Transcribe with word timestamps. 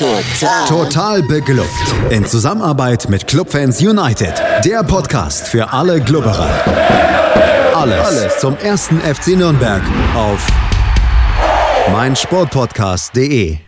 Total. 0.00 0.66
Total 0.66 1.22
beglückt. 1.22 1.68
In 2.08 2.24
Zusammenarbeit 2.24 3.10
mit 3.10 3.26
Clubfans 3.26 3.82
United. 3.82 4.32
Der 4.64 4.82
Podcast 4.82 5.46
für 5.46 5.74
alle 5.74 6.00
Glubberer. 6.00 6.48
Alles, 7.74 8.06
Alles 8.06 8.38
zum 8.38 8.56
ersten 8.56 8.98
FC 9.02 9.36
Nürnberg 9.36 9.82
auf 10.14 10.40
meinsportpodcast.de. 11.92 13.58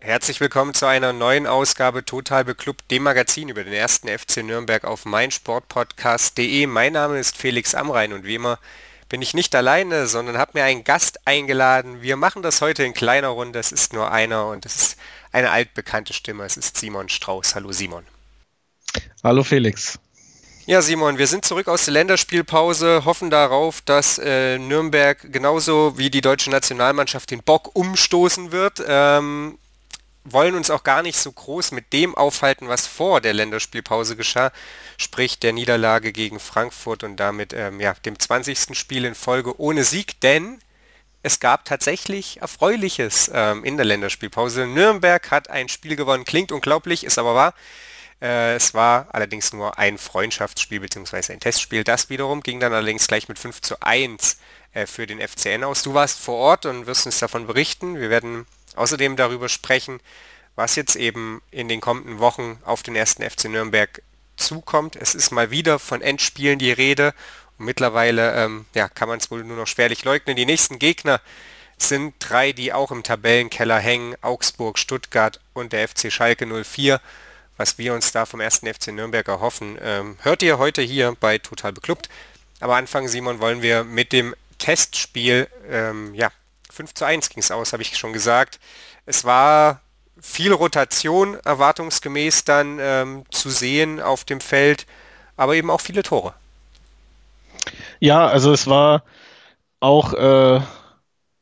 Herzlich 0.00 0.40
willkommen 0.40 0.74
zu 0.74 0.84
einer 0.84 1.14
neuen 1.14 1.46
Ausgabe 1.46 2.04
Total 2.04 2.44
Beklubbt, 2.44 2.90
dem 2.90 3.04
Magazin 3.04 3.48
über 3.48 3.64
den 3.64 3.72
ersten 3.72 4.08
FC 4.08 4.42
Nürnberg 4.42 4.84
auf 4.84 5.06
meinsportpodcast.de. 5.06 6.66
Mein 6.66 6.92
Name 6.92 7.18
ist 7.18 7.38
Felix 7.38 7.74
Amrein 7.74 8.12
und 8.12 8.24
wie 8.24 8.34
immer 8.34 8.58
bin 9.08 9.22
ich 9.22 9.34
nicht 9.34 9.54
alleine, 9.54 10.06
sondern 10.06 10.36
habe 10.36 10.52
mir 10.54 10.64
einen 10.64 10.84
Gast 10.84 11.20
eingeladen. 11.26 12.02
Wir 12.02 12.16
machen 12.16 12.42
das 12.42 12.60
heute 12.60 12.82
in 12.82 12.92
kleiner 12.92 13.28
Runde. 13.28 13.58
Es 13.58 13.72
ist 13.72 13.92
nur 13.92 14.10
einer 14.10 14.48
und 14.48 14.66
es 14.66 14.76
ist 14.76 14.96
eine 15.36 15.50
altbekannte 15.50 16.14
Stimme. 16.14 16.44
Es 16.44 16.56
ist 16.56 16.78
Simon 16.78 17.10
Strauß. 17.10 17.54
Hallo 17.54 17.70
Simon. 17.70 18.04
Hallo 19.22 19.44
Felix. 19.44 19.98
Ja, 20.64 20.80
Simon, 20.80 21.18
wir 21.18 21.26
sind 21.26 21.44
zurück 21.44 21.68
aus 21.68 21.84
der 21.84 21.92
Länderspielpause, 21.92 23.04
hoffen 23.04 23.28
darauf, 23.28 23.82
dass 23.82 24.18
äh, 24.18 24.58
Nürnberg 24.58 25.30
genauso 25.30 25.98
wie 25.98 26.08
die 26.08 26.22
deutsche 26.22 26.50
Nationalmannschaft 26.50 27.30
den 27.30 27.42
Bock 27.42 27.70
umstoßen 27.74 28.50
wird. 28.50 28.82
Ähm, 28.88 29.58
wollen 30.24 30.54
uns 30.54 30.70
auch 30.70 30.82
gar 30.82 31.02
nicht 31.02 31.18
so 31.18 31.30
groß 31.30 31.70
mit 31.70 31.92
dem 31.92 32.14
aufhalten, 32.14 32.68
was 32.68 32.86
vor 32.86 33.20
der 33.20 33.34
Länderspielpause 33.34 34.16
geschah, 34.16 34.50
sprich 34.96 35.38
der 35.38 35.52
Niederlage 35.52 36.12
gegen 36.12 36.40
Frankfurt 36.40 37.04
und 37.04 37.18
damit 37.18 37.52
ähm, 37.52 37.78
ja, 37.78 37.92
dem 38.06 38.18
20. 38.18 38.76
Spiel 38.76 39.04
in 39.04 39.14
Folge 39.14 39.60
ohne 39.60 39.84
Sieg, 39.84 40.18
denn 40.22 40.58
es 41.26 41.40
gab 41.40 41.64
tatsächlich 41.64 42.40
Erfreuliches 42.40 43.28
ähm, 43.34 43.64
in 43.64 43.76
der 43.76 43.84
Länderspielpause. 43.84 44.64
Nürnberg 44.64 45.28
hat 45.32 45.50
ein 45.50 45.68
Spiel 45.68 45.96
gewonnen, 45.96 46.24
klingt 46.24 46.52
unglaublich, 46.52 47.02
ist 47.02 47.18
aber 47.18 47.34
wahr. 47.34 47.54
Äh, 48.22 48.54
es 48.54 48.74
war 48.74 49.08
allerdings 49.10 49.52
nur 49.52 49.76
ein 49.76 49.98
Freundschaftsspiel 49.98 50.78
bzw. 50.78 51.32
ein 51.32 51.40
Testspiel. 51.40 51.82
Das 51.82 52.10
wiederum 52.10 52.44
ging 52.44 52.60
dann 52.60 52.72
allerdings 52.72 53.08
gleich 53.08 53.28
mit 53.28 53.40
5 53.40 53.60
zu 53.60 53.82
1 53.82 54.36
äh, 54.72 54.86
für 54.86 55.08
den 55.08 55.18
FCN 55.20 55.64
aus. 55.64 55.82
Du 55.82 55.94
warst 55.94 56.20
vor 56.20 56.36
Ort 56.36 56.64
und 56.64 56.86
wirst 56.86 57.06
uns 57.06 57.18
davon 57.18 57.48
berichten. 57.48 57.98
Wir 57.98 58.08
werden 58.08 58.46
außerdem 58.76 59.16
darüber 59.16 59.48
sprechen, 59.48 59.98
was 60.54 60.76
jetzt 60.76 60.94
eben 60.94 61.42
in 61.50 61.68
den 61.68 61.80
kommenden 61.80 62.20
Wochen 62.20 62.60
auf 62.64 62.84
den 62.84 62.94
ersten 62.94 63.28
FC 63.28 63.46
Nürnberg 63.46 64.00
zukommt. 64.36 64.94
Es 64.94 65.16
ist 65.16 65.32
mal 65.32 65.50
wieder 65.50 65.80
von 65.80 66.02
Endspielen 66.02 66.60
die 66.60 66.70
Rede 66.70 67.14
mittlerweile 67.58 68.34
ähm, 68.34 68.66
ja, 68.74 68.88
kann 68.88 69.08
man 69.08 69.18
es 69.18 69.30
wohl 69.30 69.44
nur 69.44 69.56
noch 69.56 69.66
schwerlich 69.66 70.04
leugnen. 70.04 70.36
Die 70.36 70.46
nächsten 70.46 70.78
Gegner 70.78 71.20
sind 71.78 72.14
drei, 72.18 72.52
die 72.52 72.72
auch 72.72 72.90
im 72.90 73.02
Tabellenkeller 73.02 73.78
hängen, 73.78 74.14
Augsburg, 74.22 74.78
Stuttgart 74.78 75.40
und 75.52 75.72
der 75.72 75.86
FC 75.88 76.10
Schalke 76.10 76.46
04. 76.46 77.00
Was 77.58 77.78
wir 77.78 77.94
uns 77.94 78.12
da 78.12 78.26
vom 78.26 78.40
ersten 78.40 78.72
FC 78.72 78.88
Nürnberg 78.88 79.26
erhoffen, 79.28 79.78
ähm, 79.80 80.18
hört 80.22 80.42
ihr 80.42 80.58
heute 80.58 80.82
hier 80.82 81.16
bei 81.18 81.38
Total 81.38 81.72
Beklubbt. 81.72 82.08
Aber 82.60 82.76
anfangen, 82.76 83.08
Simon, 83.08 83.40
wollen 83.40 83.62
wir 83.62 83.84
mit 83.84 84.12
dem 84.12 84.34
Testspiel 84.58 85.48
ähm, 85.70 86.14
ja, 86.14 86.30
5 86.70 86.94
zu 86.94 87.04
1 87.04 87.30
ging 87.30 87.42
es 87.42 87.50
aus, 87.50 87.72
habe 87.72 87.82
ich 87.82 87.96
schon 87.96 88.12
gesagt. 88.12 88.58
Es 89.06 89.24
war 89.24 89.80
viel 90.20 90.52
Rotation 90.52 91.38
erwartungsgemäß 91.44 92.44
dann 92.44 92.78
ähm, 92.80 93.24
zu 93.30 93.50
sehen 93.50 94.00
auf 94.00 94.24
dem 94.24 94.40
Feld, 94.40 94.86
aber 95.36 95.54
eben 95.54 95.70
auch 95.70 95.80
viele 95.80 96.02
Tore. 96.02 96.34
Ja, 98.00 98.26
also 98.26 98.52
es 98.52 98.66
war 98.66 99.04
auch 99.80 100.12
äh, 100.14 100.60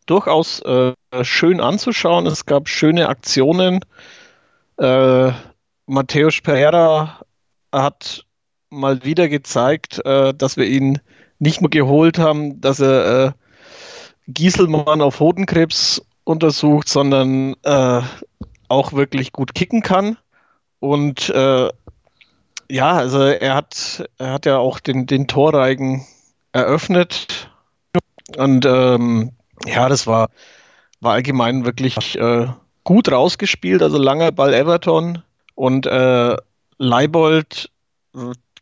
durchaus 0.07 0.61
äh, 0.61 0.93
schön 1.23 1.61
anzuschauen. 1.61 2.27
Es 2.27 2.47
gab 2.47 2.69
schöne 2.69 3.09
Aktionen. 3.09 3.81
Äh, 4.79 5.33
Matthäus 5.87 6.41
Pereira 6.41 7.21
hat 7.73 8.25
mal 8.71 9.05
wieder 9.05 9.29
gezeigt, 9.29 10.05
äh, 10.05 10.35
dass 10.35 10.57
wir 10.57 10.67
ihn 10.67 11.01
nicht 11.39 11.61
nur 11.61 11.71
geholt 11.71 12.19
haben, 12.19 12.61
dass 12.61 12.81
er 12.81 13.27
äh, 13.27 13.33
Gieselmann 14.27 15.01
auf 15.01 15.21
Hodenkrebs 15.21 16.03
untersucht, 16.25 16.89
sondern 16.89 17.55
äh, 17.63 18.01
auch 18.69 18.93
wirklich 18.95 19.33
gut 19.33 19.55
kicken 19.55 19.83
kann. 19.83 20.17
Und 20.81 21.29
ja, 22.71 22.93
also 22.93 23.23
er 23.23 23.55
hat, 23.55 24.09
er 24.19 24.33
hat 24.33 24.47
ja 24.47 24.59
auch 24.59 24.81
den, 24.81 25.07
den 25.07 25.27
Torreigen 25.27 26.05
eröffnet. 26.55 27.51
Und 28.37 28.65
ähm, 28.65 29.33
ja, 29.67 29.89
das 29.89 30.07
war, 30.07 30.31
war 31.01 31.13
allgemein 31.13 31.65
wirklich 31.67 32.19
äh, 32.19 32.47
gut 32.85 33.13
rausgespielt. 33.13 33.83
Also 33.83 33.99
langer 33.99 34.33
Ball 34.33 34.55
Everton 34.55 35.23
und 35.55 35.87
äh, 35.87 36.37
Leibold 36.79 37.71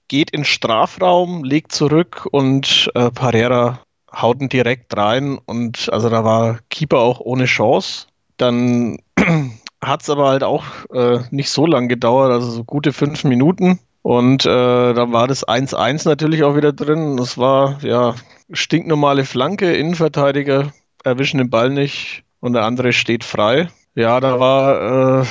geht 0.08 0.31
in 0.31 0.44
Strafraum, 0.44 1.44
legt 1.44 1.72
zurück 1.72 2.26
und 2.31 2.91
äh, 2.94 3.10
Pereira 3.10 3.81
hauten 4.14 4.48
direkt 4.48 4.94
rein 4.97 5.38
und 5.38 5.91
also 5.91 6.10
da 6.10 6.22
war 6.22 6.58
Keeper 6.69 6.98
auch 6.98 7.20
ohne 7.20 7.47
Chance. 7.47 8.08
Dann 8.36 8.98
hat 9.82 10.02
es 10.02 10.10
aber 10.10 10.28
halt 10.28 10.44
auch 10.44 10.64
äh, 10.92 11.20
nicht 11.31 11.50
so 11.50 11.66
lang 11.66 11.88
gedauert, 11.88 12.31
also 12.31 12.50
so 12.50 12.64
gute 12.64 12.92
fünf 12.92 13.25
Minuten. 13.25 13.78
Und 14.02 14.44
äh, 14.44 14.94
dann 14.94 15.12
war 15.12 15.28
das 15.28 15.46
1-1 15.46 16.08
natürlich 16.08 16.42
auch 16.42 16.56
wieder 16.56 16.72
drin. 16.72 17.16
Das 17.16 17.38
war 17.38 17.78
ja 17.82 18.14
stinknormale 18.52 19.24
Flanke, 19.24 19.72
Innenverteidiger 19.72 20.72
erwischen 21.04 21.38
den 21.38 21.50
Ball 21.50 21.70
nicht 21.70 22.24
und 22.40 22.52
der 22.52 22.64
andere 22.64 22.92
steht 22.92 23.24
frei. 23.24 23.68
Ja, 23.94 24.20
da 24.20 24.40
war, 24.40 25.22
äh, 25.22 25.26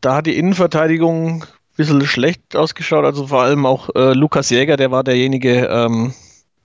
da 0.00 0.16
hat 0.16 0.26
die 0.26 0.36
Innenverteidigung 0.36 1.42
ein 1.42 1.48
bisschen 1.76 2.06
schlecht 2.06 2.56
ausgeschaut. 2.56 3.04
Also 3.04 3.26
vor 3.26 3.42
allem 3.42 3.66
auch 3.66 3.90
äh, 3.94 4.12
Lukas 4.12 4.50
Jäger, 4.50 4.76
der 4.76 4.90
war 4.90 5.04
derjenige, 5.04 5.66
ähm, 5.66 6.14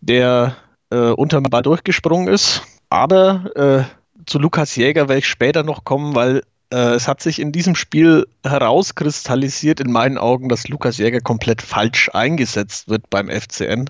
der 0.01 0.55
äh, 0.91 1.09
unterm 1.09 1.43
Ball 1.43 1.63
durchgesprungen 1.63 2.27
ist. 2.27 2.61
Aber 2.89 3.51
äh, 3.55 3.83
zu 4.25 4.39
Lukas 4.39 4.75
Jäger 4.75 5.09
werde 5.09 5.19
ich 5.19 5.27
später 5.27 5.63
noch 5.63 5.83
kommen, 5.83 6.15
weil 6.15 6.43
äh, 6.72 6.94
es 6.94 7.07
hat 7.07 7.22
sich 7.22 7.40
in 7.40 7.52
diesem 7.52 7.75
Spiel 7.75 8.28
herauskristallisiert 8.44 9.80
in 9.80 9.91
meinen 9.91 10.18
Augen, 10.18 10.50
dass 10.50 10.68
Lukas 10.68 10.97
Jäger 10.97 11.22
komplett 11.22 11.62
falsch 11.62 12.09
eingesetzt 12.13 12.90
wird 12.90 13.09
beim 13.09 13.30
FCN. 13.30 13.90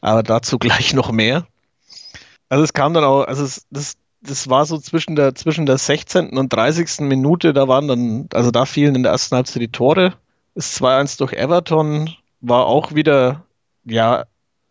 Aber 0.00 0.22
dazu 0.22 0.58
gleich 0.60 0.94
noch 0.94 1.12
mehr. 1.12 1.46
Also 2.48 2.64
es 2.64 2.72
kam 2.72 2.94
dann 2.94 3.04
auch, 3.04 3.24
also 3.24 3.44
es, 3.44 3.66
das, 3.70 3.96
das 4.20 4.48
war 4.48 4.64
so 4.64 4.78
zwischen 4.78 5.16
der, 5.16 5.34
zwischen 5.34 5.66
der 5.66 5.78
16. 5.78 6.36
und 6.36 6.52
30. 6.52 7.00
Minute, 7.00 7.52
da 7.52 7.68
waren 7.68 7.88
dann, 7.88 8.28
also 8.32 8.50
da 8.50 8.64
fielen 8.64 8.94
in 8.94 9.02
der 9.02 9.12
ersten 9.12 9.36
Halbzeit 9.36 9.62
die 9.62 9.68
Tore. 9.68 10.14
Das 10.54 10.80
2-1 10.80 11.18
durch 11.18 11.32
Everton 11.32 12.10
war 12.40 12.66
auch 12.66 12.94
wieder, 12.94 13.44
ja, 13.84 14.24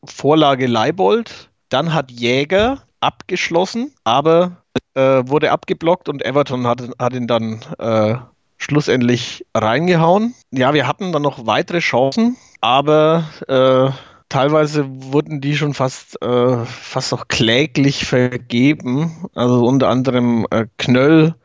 Vorlage 0.06 0.68
Leibold. 0.68 1.50
Dann 1.70 1.94
hat 1.94 2.12
Jäger 2.12 2.84
abgeschlossen, 3.00 3.94
aber 4.04 4.64
äh, 4.96 5.24
wurde 5.26 5.52
abgeblockt 5.52 6.10
und 6.10 6.24
Everton 6.24 6.68
hat, 6.68 6.82
hat 7.00 7.14
ihn 7.14 7.28
dann 7.28 7.62
äh, 7.80 8.16
schlussendlich 8.58 9.46
reingehauen. 9.56 10.34
Ja, 10.52 10.74
wir 10.74 10.88
hatten 10.88 11.12
dann 11.12 11.22
noch 11.22 11.46
weitere 11.46 11.80
Chancen, 11.80 12.38
aber 12.62 13.26
äh, 13.48 13.92
teilweise 14.30 14.86
wurden 14.88 15.42
die 15.42 15.56
schon 15.56 15.74
fast, 15.74 16.22
äh, 16.22 16.66
fast 16.66 17.14
auch 17.14 17.28
kläglich 17.28 18.06
vergeben. 18.06 19.28
Also 19.36 19.66
unter 19.66 19.90
anderem 19.90 20.48
äh, 20.50 20.66
Knöll, 20.78 21.36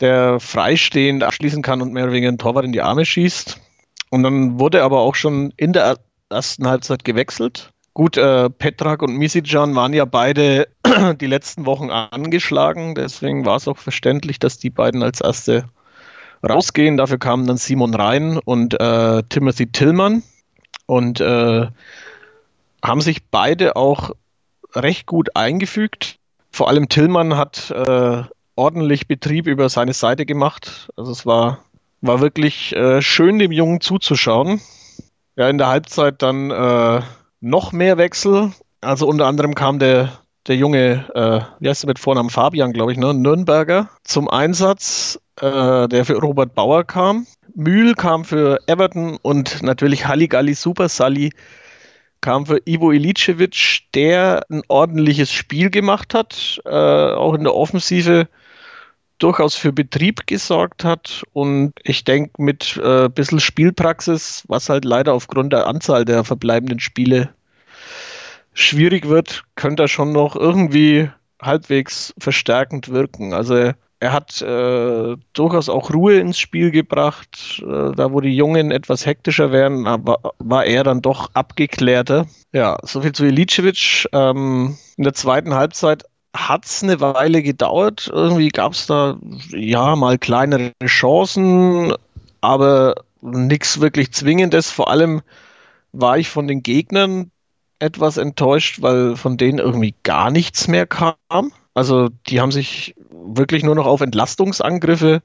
der 0.00 0.40
freistehend 0.40 1.22
abschließen 1.22 1.62
kann 1.62 1.80
und 1.80 1.92
mehr 1.92 2.04
oder 2.04 2.12
weniger 2.12 2.28
einen 2.28 2.38
Torwart 2.38 2.64
in 2.64 2.72
die 2.72 2.82
Arme 2.82 3.04
schießt. 3.04 3.60
Und 4.10 4.22
dann 4.22 4.60
wurde 4.60 4.82
aber 4.82 5.00
auch 5.00 5.14
schon 5.14 5.52
in 5.56 5.72
der 5.72 5.96
ersten 6.30 6.66
Halbzeit 6.66 7.04
gewechselt. 7.04 7.70
Gut, 7.96 8.18
äh, 8.18 8.50
Petrak 8.50 9.00
und 9.00 9.16
Misijan 9.16 9.74
waren 9.74 9.94
ja 9.94 10.04
beide 10.04 10.68
die 11.18 11.26
letzten 11.26 11.64
Wochen 11.64 11.88
angeschlagen, 11.88 12.94
deswegen 12.94 13.46
war 13.46 13.56
es 13.56 13.66
auch 13.68 13.78
verständlich, 13.78 14.38
dass 14.38 14.58
die 14.58 14.68
beiden 14.68 15.02
als 15.02 15.22
erste 15.22 15.64
rausgehen. 16.46 16.98
Dafür 16.98 17.16
kamen 17.16 17.46
dann 17.46 17.56
Simon 17.56 17.94
Rhein 17.94 18.36
und 18.36 18.78
äh, 18.78 19.22
Timothy 19.30 19.68
Tillmann 19.72 20.22
und 20.84 21.22
äh, 21.22 21.68
haben 22.84 23.00
sich 23.00 23.24
beide 23.30 23.76
auch 23.76 24.10
recht 24.74 25.06
gut 25.06 25.34
eingefügt. 25.34 26.18
Vor 26.50 26.68
allem 26.68 26.90
Tillmann 26.90 27.38
hat 27.38 27.70
äh, 27.70 28.24
ordentlich 28.56 29.08
Betrieb 29.08 29.46
über 29.46 29.70
seine 29.70 29.94
Seite 29.94 30.26
gemacht. 30.26 30.90
Also 30.96 31.12
es 31.12 31.24
war, 31.24 31.64
war 32.02 32.20
wirklich 32.20 32.76
äh, 32.76 33.00
schön, 33.00 33.38
dem 33.38 33.52
Jungen 33.52 33.80
zuzuschauen. 33.80 34.60
Ja, 35.36 35.48
in 35.48 35.56
der 35.56 35.68
Halbzeit 35.68 36.20
dann 36.20 36.50
äh, 36.50 37.00
noch 37.40 37.72
mehr 37.72 37.98
Wechsel. 37.98 38.52
Also 38.80 39.06
unter 39.06 39.26
anderem 39.26 39.54
kam 39.54 39.78
der, 39.78 40.12
der 40.46 40.56
junge, 40.56 41.06
äh, 41.14 41.40
wie 41.60 41.68
heißt 41.68 41.82
der 41.82 41.88
mit 41.88 41.98
Vornamen 41.98 42.30
Fabian, 42.30 42.72
glaube 42.72 42.92
ich, 42.92 42.98
ne? 42.98 43.14
Nürnberger 43.14 43.90
zum 44.04 44.28
Einsatz, 44.28 45.20
äh, 45.40 45.88
der 45.88 46.04
für 46.04 46.18
Robert 46.18 46.54
Bauer 46.54 46.84
kam. 46.84 47.26
Mühl 47.54 47.94
kam 47.94 48.24
für 48.24 48.60
Everton 48.66 49.18
und 49.22 49.62
natürlich 49.62 50.06
Halligalli 50.06 50.54
Super 50.54 50.88
Sally 50.88 51.32
kam 52.20 52.46
für 52.46 52.60
Ivo 52.66 52.90
Ilicevic, 52.92 53.82
der 53.94 54.44
ein 54.50 54.62
ordentliches 54.68 55.32
Spiel 55.32 55.70
gemacht 55.70 56.14
hat, 56.14 56.60
äh, 56.64 56.70
auch 56.70 57.34
in 57.34 57.44
der 57.44 57.54
Offensive 57.54 58.28
durchaus 59.18 59.54
für 59.54 59.72
Betrieb 59.72 60.26
gesorgt 60.26 60.84
hat 60.84 61.22
und 61.32 61.72
ich 61.82 62.04
denke 62.04 62.42
mit 62.42 62.80
ein 62.82 63.06
äh, 63.06 63.08
bisschen 63.08 63.40
Spielpraxis, 63.40 64.44
was 64.48 64.68
halt 64.68 64.84
leider 64.84 65.14
aufgrund 65.14 65.52
der 65.52 65.66
Anzahl 65.66 66.04
der 66.04 66.24
verbleibenden 66.24 66.80
Spiele 66.80 67.30
schwierig 68.52 69.08
wird, 69.08 69.44
könnte 69.54 69.84
er 69.84 69.88
schon 69.88 70.12
noch 70.12 70.36
irgendwie 70.36 71.10
halbwegs 71.40 72.14
verstärkend 72.18 72.88
wirken. 72.88 73.32
Also 73.32 73.72
er 73.98 74.12
hat 74.12 74.42
äh, 74.42 75.16
durchaus 75.32 75.68
auch 75.68 75.92
Ruhe 75.92 76.18
ins 76.18 76.38
Spiel 76.38 76.70
gebracht. 76.70 77.62
Äh, 77.62 77.92
da, 77.92 78.12
wo 78.12 78.20
die 78.20 78.36
Jungen 78.36 78.70
etwas 78.70 79.06
hektischer 79.06 79.52
werden, 79.52 79.86
aber 79.86 80.34
war 80.38 80.66
er 80.66 80.84
dann 80.84 81.00
doch 81.00 81.30
abgeklärter. 81.34 82.26
Ja, 82.52 82.76
soviel 82.82 83.12
zu 83.12 83.24
Ilicevic. 83.24 84.06
Ähm, 84.12 84.76
in 84.96 85.04
der 85.04 85.14
zweiten 85.14 85.54
Halbzeit 85.54 86.04
hat 86.36 86.64
es 86.66 86.82
eine 86.82 87.00
Weile 87.00 87.42
gedauert. 87.42 88.10
Irgendwie 88.12 88.48
gab 88.48 88.72
es 88.72 88.86
da 88.86 89.16
ja 89.50 89.96
mal 89.96 90.18
kleinere 90.18 90.72
Chancen, 90.84 91.94
aber 92.40 92.94
nichts 93.20 93.80
wirklich 93.80 94.12
Zwingendes. 94.12 94.70
Vor 94.70 94.90
allem 94.90 95.22
war 95.92 96.18
ich 96.18 96.28
von 96.28 96.46
den 96.46 96.62
Gegnern 96.62 97.30
etwas 97.78 98.16
enttäuscht, 98.16 98.82
weil 98.82 99.16
von 99.16 99.36
denen 99.36 99.58
irgendwie 99.58 99.94
gar 100.02 100.30
nichts 100.30 100.68
mehr 100.68 100.86
kam. 100.86 101.52
Also 101.74 102.08
die 102.26 102.40
haben 102.40 102.52
sich 102.52 102.94
wirklich 103.10 103.62
nur 103.62 103.74
noch 103.74 103.86
auf 103.86 104.00
Entlastungsangriffe 104.00 105.22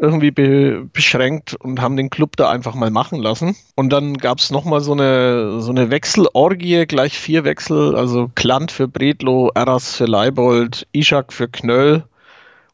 irgendwie 0.00 0.30
be 0.30 0.88
beschränkt 0.92 1.54
und 1.54 1.80
haben 1.80 1.96
den 1.96 2.10
Club 2.10 2.36
da 2.36 2.50
einfach 2.50 2.74
mal 2.74 2.90
machen 2.90 3.20
lassen. 3.20 3.54
Und 3.76 3.90
dann 3.90 4.14
gab 4.14 4.38
es 4.38 4.50
nochmal 4.50 4.80
so 4.80 4.92
eine, 4.92 5.60
so 5.60 5.70
eine 5.70 5.90
Wechselorgie, 5.90 6.86
gleich 6.86 7.18
vier 7.18 7.44
Wechsel, 7.44 7.94
also 7.94 8.30
Klant 8.34 8.72
für 8.72 8.88
Bredlo, 8.88 9.50
Eras 9.54 9.94
für 9.94 10.06
Leibold, 10.06 10.86
Ishak 10.92 11.32
für 11.32 11.48
Knöll 11.48 12.04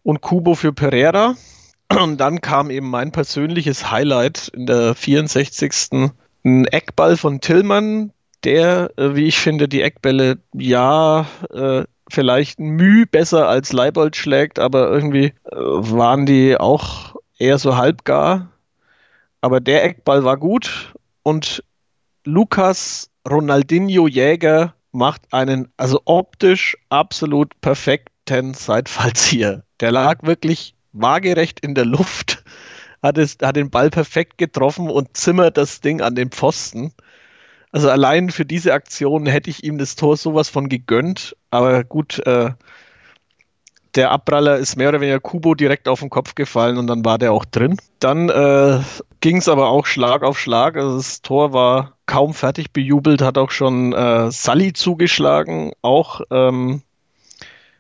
und 0.04 0.20
Kubo 0.20 0.54
für 0.54 0.72
Pereira. 0.72 1.34
Und 2.00 2.18
dann 2.20 2.40
kam 2.40 2.70
eben 2.70 2.88
mein 2.88 3.12
persönliches 3.12 3.90
Highlight 3.90 4.48
in 4.48 4.66
der 4.66 4.94
64. 4.94 6.10
Ein 6.44 6.66
Eckball 6.66 7.16
von 7.16 7.40
Tillmann, 7.40 8.12
der, 8.44 8.92
äh, 8.96 9.16
wie 9.16 9.26
ich 9.26 9.38
finde, 9.38 9.68
die 9.68 9.82
Eckbälle 9.82 10.38
ja 10.52 11.26
äh, 11.52 11.84
vielleicht 12.08 12.60
ein 12.60 12.70
Mühe 12.70 13.06
besser 13.06 13.48
als 13.48 13.72
Leibold 13.72 14.14
schlägt, 14.16 14.58
aber 14.58 14.90
irgendwie 14.90 15.32
äh, 15.44 15.56
waren 15.56 16.26
die 16.26 16.56
auch 16.56 17.15
eher 17.38 17.58
so 17.58 17.76
halbgar. 17.76 18.50
Aber 19.40 19.60
der 19.60 19.84
Eckball 19.84 20.24
war 20.24 20.36
gut 20.36 20.94
und 21.22 21.62
Lukas 22.24 23.10
Ronaldinho 23.28 24.08
Jäger 24.08 24.74
macht 24.92 25.32
einen, 25.32 25.68
also 25.76 26.00
optisch 26.04 26.76
absolut 26.88 27.60
perfekten 27.60 28.54
Seitfallzieher. 28.54 29.62
Der 29.80 29.92
lag 29.92 30.22
wirklich 30.22 30.74
waagerecht 30.92 31.60
in 31.60 31.74
der 31.74 31.84
Luft, 31.84 32.42
hat, 33.02 33.18
es, 33.18 33.36
hat 33.42 33.56
den 33.56 33.70
Ball 33.70 33.90
perfekt 33.90 34.38
getroffen 34.38 34.88
und 34.88 35.16
zimmert 35.16 35.56
das 35.56 35.80
Ding 35.80 36.00
an 36.00 36.14
den 36.14 36.30
Pfosten. 36.30 36.92
Also 37.72 37.90
allein 37.90 38.30
für 38.30 38.46
diese 38.46 38.72
Aktion 38.72 39.26
hätte 39.26 39.50
ich 39.50 39.62
ihm 39.62 39.76
das 39.76 39.96
Tor 39.96 40.16
sowas 40.16 40.48
von 40.48 40.68
gegönnt. 40.68 41.36
Aber 41.50 41.84
gut, 41.84 42.24
äh, 42.26 42.52
der 43.96 44.10
Abpraller 44.10 44.56
ist 44.56 44.76
mehr 44.76 44.90
oder 44.90 45.00
weniger 45.00 45.20
Kubo 45.20 45.54
direkt 45.54 45.88
auf 45.88 46.00
den 46.00 46.10
Kopf 46.10 46.34
gefallen 46.34 46.78
und 46.78 46.86
dann 46.86 47.04
war 47.04 47.18
der 47.18 47.32
auch 47.32 47.44
drin. 47.44 47.76
Dann 47.98 48.28
äh, 48.28 48.80
ging 49.20 49.38
es 49.38 49.48
aber 49.48 49.68
auch 49.68 49.86
Schlag 49.86 50.22
auf 50.22 50.38
Schlag. 50.38 50.76
Also 50.76 50.96
das 50.96 51.22
Tor 51.22 51.52
war 51.52 51.94
kaum 52.06 52.34
fertig 52.34 52.72
bejubelt, 52.72 53.22
hat 53.22 53.38
auch 53.38 53.50
schon 53.50 53.92
äh, 53.92 54.30
Sully 54.30 54.72
zugeschlagen, 54.72 55.72
auch 55.82 56.20
ähm, 56.30 56.82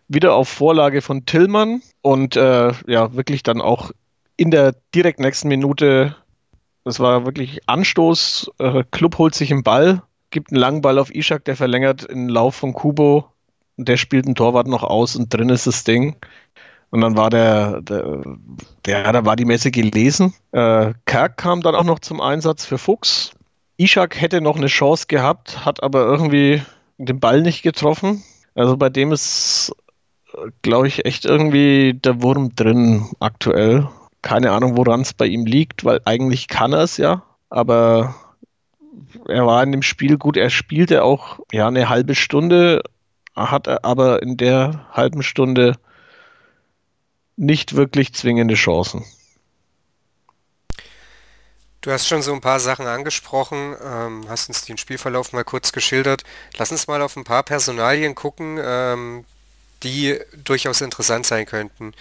wieder 0.08 0.34
auf 0.34 0.48
Vorlage 0.48 1.02
von 1.02 1.26
Tillmann 1.26 1.82
und 2.02 2.36
äh, 2.36 2.72
ja, 2.86 3.14
wirklich 3.14 3.42
dann 3.42 3.60
auch 3.60 3.92
in 4.36 4.50
der 4.50 4.74
direkt 4.94 5.20
nächsten 5.20 5.48
Minute 5.48 6.16
das 6.86 7.00
war 7.00 7.26
wirklich 7.26 7.58
Anstoß. 7.66 8.52
Äh, 8.58 8.84
Club 8.92 9.18
holt 9.18 9.34
sich 9.34 9.50
einen 9.50 9.64
Ball, 9.64 10.02
gibt 10.30 10.52
einen 10.52 10.60
langen 10.60 10.82
Ball 10.82 11.00
auf 11.00 11.12
Ishak, 11.12 11.44
der 11.44 11.56
verlängert 11.56 12.04
in 12.04 12.26
den 12.26 12.28
Lauf 12.28 12.54
von 12.54 12.74
Kubo. 12.74 13.24
Der 13.76 13.96
spielt 13.96 14.26
einen 14.26 14.34
Torwart 14.34 14.66
noch 14.66 14.82
aus 14.82 15.16
und 15.16 15.32
drin 15.32 15.50
ist 15.50 15.66
das 15.66 15.84
Ding. 15.84 16.16
Und 16.90 17.00
dann 17.00 17.16
war 17.16 17.30
der, 17.30 17.82
der, 17.82 18.22
der 18.84 19.12
da 19.12 19.24
war 19.24 19.36
die 19.36 19.44
Messe 19.44 19.70
gelesen. 19.70 20.34
Äh, 20.52 20.94
Kerk 21.04 21.36
kam 21.36 21.60
dann 21.60 21.74
auch 21.74 21.84
noch 21.84 21.98
zum 21.98 22.20
Einsatz 22.20 22.64
für 22.64 22.78
Fuchs. 22.78 23.32
Ishak 23.76 24.20
hätte 24.20 24.40
noch 24.40 24.56
eine 24.56 24.68
Chance 24.68 25.06
gehabt, 25.08 25.64
hat 25.66 25.82
aber 25.82 26.06
irgendwie 26.06 26.62
den 26.98 27.20
Ball 27.20 27.42
nicht 27.42 27.62
getroffen. 27.62 28.22
Also 28.54 28.76
bei 28.76 28.88
dem 28.88 29.12
ist, 29.12 29.74
glaube 30.62 30.88
ich, 30.88 31.04
echt 31.04 31.24
irgendwie 31.24 31.92
der 31.94 32.22
Wurm 32.22 32.54
drin 32.54 33.06
aktuell. 33.20 33.88
Keine 34.22 34.52
Ahnung, 34.52 34.76
woran 34.76 35.02
es 35.02 35.12
bei 35.12 35.26
ihm 35.26 35.44
liegt, 35.44 35.84
weil 35.84 36.00
eigentlich 36.04 36.48
kann 36.48 36.72
er 36.72 36.80
es 36.80 36.96
ja, 36.96 37.22
aber 37.50 38.14
er 39.28 39.46
war 39.46 39.62
in 39.62 39.72
dem 39.72 39.82
Spiel 39.82 40.16
gut. 40.16 40.36
Er 40.36 40.50
spielte 40.50 41.04
auch 41.04 41.40
ja 41.52 41.68
eine 41.68 41.88
halbe 41.88 42.14
Stunde, 42.14 42.82
hat 43.36 43.66
er 43.66 43.84
aber 43.84 44.22
in 44.22 44.36
der 44.36 44.86
halben 44.92 45.22
Stunde 45.22 45.76
nicht 47.36 47.76
wirklich 47.76 48.14
zwingende 48.14 48.54
Chancen. 48.54 49.04
Du 51.82 51.92
hast 51.92 52.08
schon 52.08 52.22
so 52.22 52.32
ein 52.32 52.40
paar 52.40 52.58
Sachen 52.58 52.86
angesprochen, 52.86 53.76
ähm, 53.80 54.24
hast 54.28 54.48
uns 54.48 54.64
den 54.64 54.76
Spielverlauf 54.76 55.32
mal 55.32 55.44
kurz 55.44 55.70
geschildert. 55.70 56.24
Lass 56.56 56.72
uns 56.72 56.88
mal 56.88 57.00
auf 57.00 57.16
ein 57.16 57.22
paar 57.22 57.44
Personalien 57.44 58.16
gucken, 58.16 58.58
ähm, 58.60 59.24
die 59.84 60.18
durchaus 60.42 60.80
interessant 60.80 61.26
sein 61.26 61.46
könnten. 61.46 61.92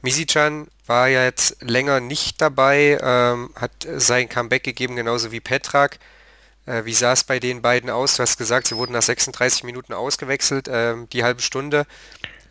Misichan 0.00 0.68
war 0.86 1.08
ja 1.08 1.24
jetzt 1.24 1.60
länger 1.60 2.00
nicht 2.00 2.40
dabei, 2.40 2.98
ähm, 3.02 3.50
hat 3.56 3.72
sein 3.96 4.28
Comeback 4.28 4.62
gegeben, 4.62 4.96
genauso 4.96 5.30
wie 5.30 5.40
Petrak. 5.40 5.98
Äh, 6.66 6.84
wie 6.84 6.92
sah 6.92 7.12
es 7.12 7.24
bei 7.24 7.38
den 7.38 7.62
beiden 7.62 7.90
aus? 7.90 8.16
Du 8.16 8.22
hast 8.22 8.36
gesagt, 8.38 8.66
sie 8.66 8.76
wurden 8.76 8.92
nach 8.92 9.02
36 9.02 9.64
Minuten 9.64 9.92
ausgewechselt, 9.92 10.68
ähm, 10.70 11.08
die 11.12 11.24
halbe 11.24 11.42
Stunde. 11.42 11.86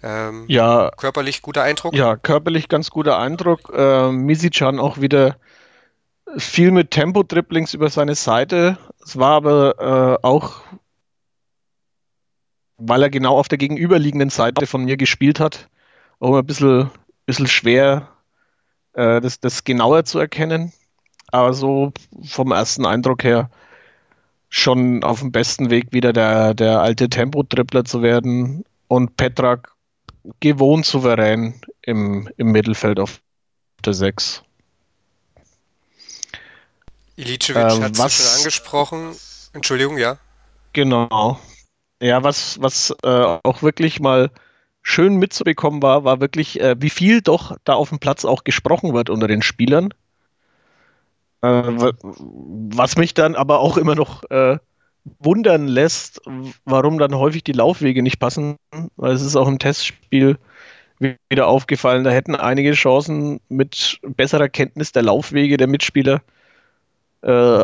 Ähm, 0.02 0.46
ja, 0.48 0.92
körperlich 0.98 1.42
guter 1.42 1.64
Eindruck? 1.64 1.94
Ja, 1.96 2.16
körperlich 2.16 2.68
ganz 2.68 2.90
guter 2.90 3.18
Eindruck. 3.18 3.72
Äh, 3.74 4.12
Misichan 4.12 4.80
auch 4.80 5.00
wieder 5.00 5.38
viel 6.38 6.72
mit 6.72 6.92
Tempo-Dribblings 6.92 7.74
über 7.74 7.90
seine 7.90 8.16
Seite. 8.16 8.78
Es 9.04 9.18
war 9.18 9.32
aber 9.32 10.20
äh, 10.22 10.26
auch, 10.26 10.62
weil 12.78 13.04
er 13.04 13.10
genau 13.10 13.38
auf 13.38 13.48
der 13.48 13.58
gegenüberliegenden 13.58 14.30
Seite 14.30 14.68
von 14.68 14.84
mir 14.84 14.98
gespielt 14.98 15.40
hat, 15.40 15.70
auch 16.20 16.36
ein 16.36 16.46
bisschen 16.46 16.90
bisschen 17.26 17.48
schwer, 17.48 18.10
äh, 18.94 19.22
das, 19.22 19.40
das 19.40 19.64
genauer 19.64 20.06
zu 20.06 20.20
erkennen. 20.20 20.74
Aber 21.28 21.54
so 21.54 21.92
vom 22.26 22.52
ersten 22.52 22.86
Eindruck 22.86 23.24
her 23.24 23.50
schon 24.54 25.04
auf 25.04 25.20
dem 25.20 25.32
besten 25.32 25.72
Weg, 25.72 25.94
wieder 25.94 26.14
der, 26.14 26.54
der 26.54 26.80
alte 26.80 27.10
Tempo-Tripler 27.10 27.86
zu 27.86 28.04
werden. 28.04 28.64
Und 28.88 29.18
Petrak 29.18 29.74
gewohnt 30.42 30.86
souverän 30.86 31.60
im, 31.82 32.30
im 32.38 32.52
Mittelfeld 32.52 33.00
auf 33.00 33.20
der 33.84 33.96
6. 33.96 34.44
Ilicevic 37.16 37.64
äh, 37.64 37.82
hat 37.82 37.98
es 37.98 38.16
schon 38.16 38.38
angesprochen. 38.38 39.16
Entschuldigung, 39.54 39.98
ja. 39.98 40.18
Genau. 40.74 41.40
Ja, 42.00 42.24
was, 42.24 42.62
was 42.62 42.94
äh, 43.04 43.08
auch 43.08 43.64
wirklich 43.64 44.00
mal 44.00 44.30
schön 44.84 45.16
mitzubekommen 45.16 45.82
war, 45.82 46.04
war 46.04 46.22
wirklich, 46.22 46.62
äh, 46.62 46.76
wie 46.78 46.92
viel 46.92 47.22
doch 47.22 47.58
da 47.64 47.74
auf 47.74 47.90
dem 47.90 47.98
Platz 47.98 48.24
auch 48.24 48.44
gesprochen 48.44 48.94
wird 48.94 49.10
unter 49.10 49.28
den 49.28 49.42
Spielern. 49.42 49.96
Äh, 51.44 51.92
was 52.08 52.96
mich 52.96 53.14
dann 53.14 53.36
aber 53.36 53.60
auch 53.60 53.76
immer 53.76 53.96
noch 53.96 54.24
äh, 54.30 54.58
wundern 55.20 55.68
lässt, 55.68 56.22
warum 56.64 56.98
dann 56.98 57.16
häufig 57.16 57.44
die 57.44 57.52
Laufwege 57.52 58.02
nicht 58.02 58.18
passen, 58.18 58.56
weil 58.96 59.12
es 59.12 59.22
ist 59.22 59.36
auch 59.36 59.50
im 59.50 59.60
Testspiel 59.60 60.38
wieder 61.30 61.48
aufgefallen, 61.48 62.06
da 62.06 62.12
hätten 62.12 62.36
einige 62.36 62.72
Chancen 62.72 63.42
mit 63.50 64.00
besserer 64.02 64.48
Kenntnis 64.48 64.94
der 64.94 65.04
Laufwege 65.04 65.58
der 65.58 65.68
Mitspieler 65.68 66.22
äh, 67.24 67.64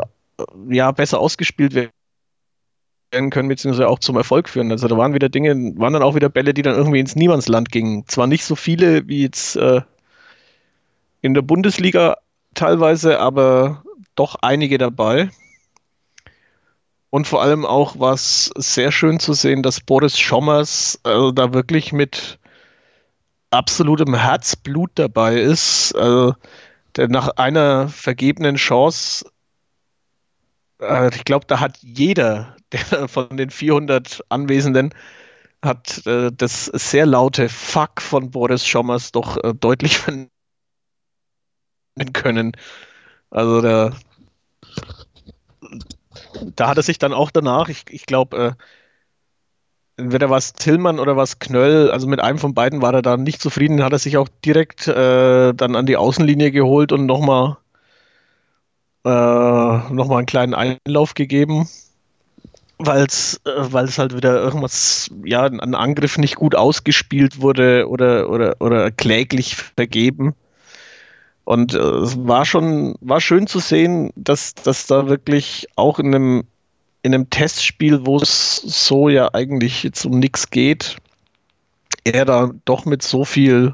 ja 0.70 0.92
besser 0.92 1.22
ausgespielt 1.22 1.74
werden 1.74 3.30
können, 3.30 3.48
beziehungsweise 3.48 3.88
auch 3.88 4.00
zum 4.00 4.18
Erfolg 4.18 4.50
führen. 4.50 4.74
Also 4.74 4.90
da 4.90 4.98
waren 4.98 5.14
wieder 5.14 5.30
Dinge, 5.30 5.56
waren 5.78 5.94
dann 5.94 6.04
auch 6.04 6.16
wieder 6.16 6.28
Bälle, 6.28 6.54
die 6.54 6.64
dann 6.64 6.76
irgendwie 6.76 7.00
ins 7.00 7.16
Niemandsland 7.16 7.72
gingen. 7.72 8.06
Zwar 8.08 8.28
nicht 8.28 8.44
so 8.44 8.58
viele 8.58 9.08
wie 9.08 9.22
jetzt 9.22 9.56
äh, 9.56 9.80
in 11.22 11.34
der 11.34 11.44
Bundesliga 11.44 12.18
teilweise, 12.54 13.20
aber 13.20 13.84
doch 14.16 14.36
einige 14.42 14.78
dabei. 14.78 15.30
Und 17.10 17.28
vor 17.28 17.42
allem 17.42 17.66
auch 17.66 18.00
war 18.00 18.14
es 18.14 18.52
sehr 18.56 18.92
schön 18.92 19.20
zu 19.20 19.34
sehen, 19.34 19.64
dass 19.64 19.82
Boris 19.82 20.20
Schommers 20.20 21.00
also 21.04 21.32
da 21.32 21.54
wirklich 21.54 21.92
mit 21.92 22.40
absolutem 23.52 24.14
Herzblut 24.14 24.92
dabei 24.96 25.40
ist. 25.40 25.96
Also, 25.96 26.36
der 26.96 27.08
nach 27.08 27.30
einer 27.38 27.88
vergebenen 27.90 28.58
Chance, 28.58 29.26
äh, 30.82 31.10
ich 31.16 31.26
glaube, 31.26 31.46
da 31.48 31.60
hat 31.60 31.78
jeder 31.82 32.56
der 32.72 33.08
von 33.08 33.36
den 33.38 33.50
400 33.50 34.24
Anwesenden 34.30 34.94
hat 35.64 36.06
äh, 36.06 36.32
das 36.32 36.66
sehr 36.66 37.06
laute 37.06 37.50
Fuck 37.50 38.02
von 38.02 38.32
Boris 38.32 38.66
Schommers 38.66 39.12
doch 39.12 39.38
äh, 39.44 39.54
deutlich 39.54 39.98
vernehmen 40.00 40.30
können. 42.14 42.54
Also 43.30 43.62
der, 43.62 43.94
da 46.56 46.68
hat 46.68 46.78
er 46.78 46.84
sich 46.84 47.00
dann 47.00 47.14
auch 47.14 47.32
danach, 47.32 47.70
ich, 47.70 47.86
ich 47.90 48.06
glaube, 48.06 48.56
äh, 49.98 50.02
entweder 50.02 50.30
was 50.30 50.54
Tillmann 50.54 51.00
oder 51.00 51.18
was 51.18 51.40
Knöll, 51.40 51.92
also 51.92 52.08
mit 52.08 52.20
einem 52.22 52.40
von 52.40 52.54
beiden 52.54 52.82
war 52.82 52.94
er 52.94 53.02
da 53.02 53.18
nicht 53.18 53.42
zufrieden, 53.42 53.84
hat 53.84 53.92
er 53.94 54.00
sich 54.00 54.18
auch 54.18 54.30
direkt 54.46 54.88
äh, 54.88 55.54
dann 55.54 55.76
an 55.76 55.86
die 55.86 55.98
Außenlinie 55.98 56.52
geholt 56.52 56.92
und 56.92 57.06
nochmal 57.06 57.58
äh, 59.06 59.10
noch 59.10 60.10
einen 60.10 60.26
kleinen 60.26 60.54
Einlauf 60.54 61.14
gegeben, 61.14 61.68
weil 62.78 63.06
es 63.06 63.42
äh, 63.46 63.70
halt 63.72 64.16
wieder 64.16 64.40
irgendwas, 64.42 65.10
ja, 65.26 65.44
ein 65.44 65.76
Angriff 65.76 66.18
nicht 66.18 66.36
gut 66.36 66.56
ausgespielt 66.56 67.42
wurde 67.42 67.88
oder, 67.90 68.30
oder, 68.30 68.56
oder 68.60 68.92
kläglich 68.92 69.56
vergeben. 69.56 70.34
Und 71.50 71.74
äh, 71.74 71.80
es 71.80 72.16
war 72.28 72.46
schon, 72.46 72.94
war 73.02 73.20
schön 73.20 73.48
zu 73.48 73.58
sehen, 73.58 74.12
dass, 74.16 74.54
dass 74.54 74.86
da 74.86 75.08
wirklich 75.08 75.68
auch 75.76 75.98
in 75.98 76.14
einem, 76.14 76.44
in 77.02 77.12
einem 77.12 77.32
Testspiel, 77.32 78.06
wo 78.06 78.18
es 78.18 78.58
so 78.58 79.10
ja 79.10 79.34
eigentlich 79.34 79.82
jetzt 79.82 80.06
um 80.06 80.20
nichts 80.20 80.52
geht, 80.52 80.98
er 82.04 82.26
da 82.26 82.52
doch 82.66 82.86
mit 82.86 83.02
so 83.02 83.26
viel 83.26 83.74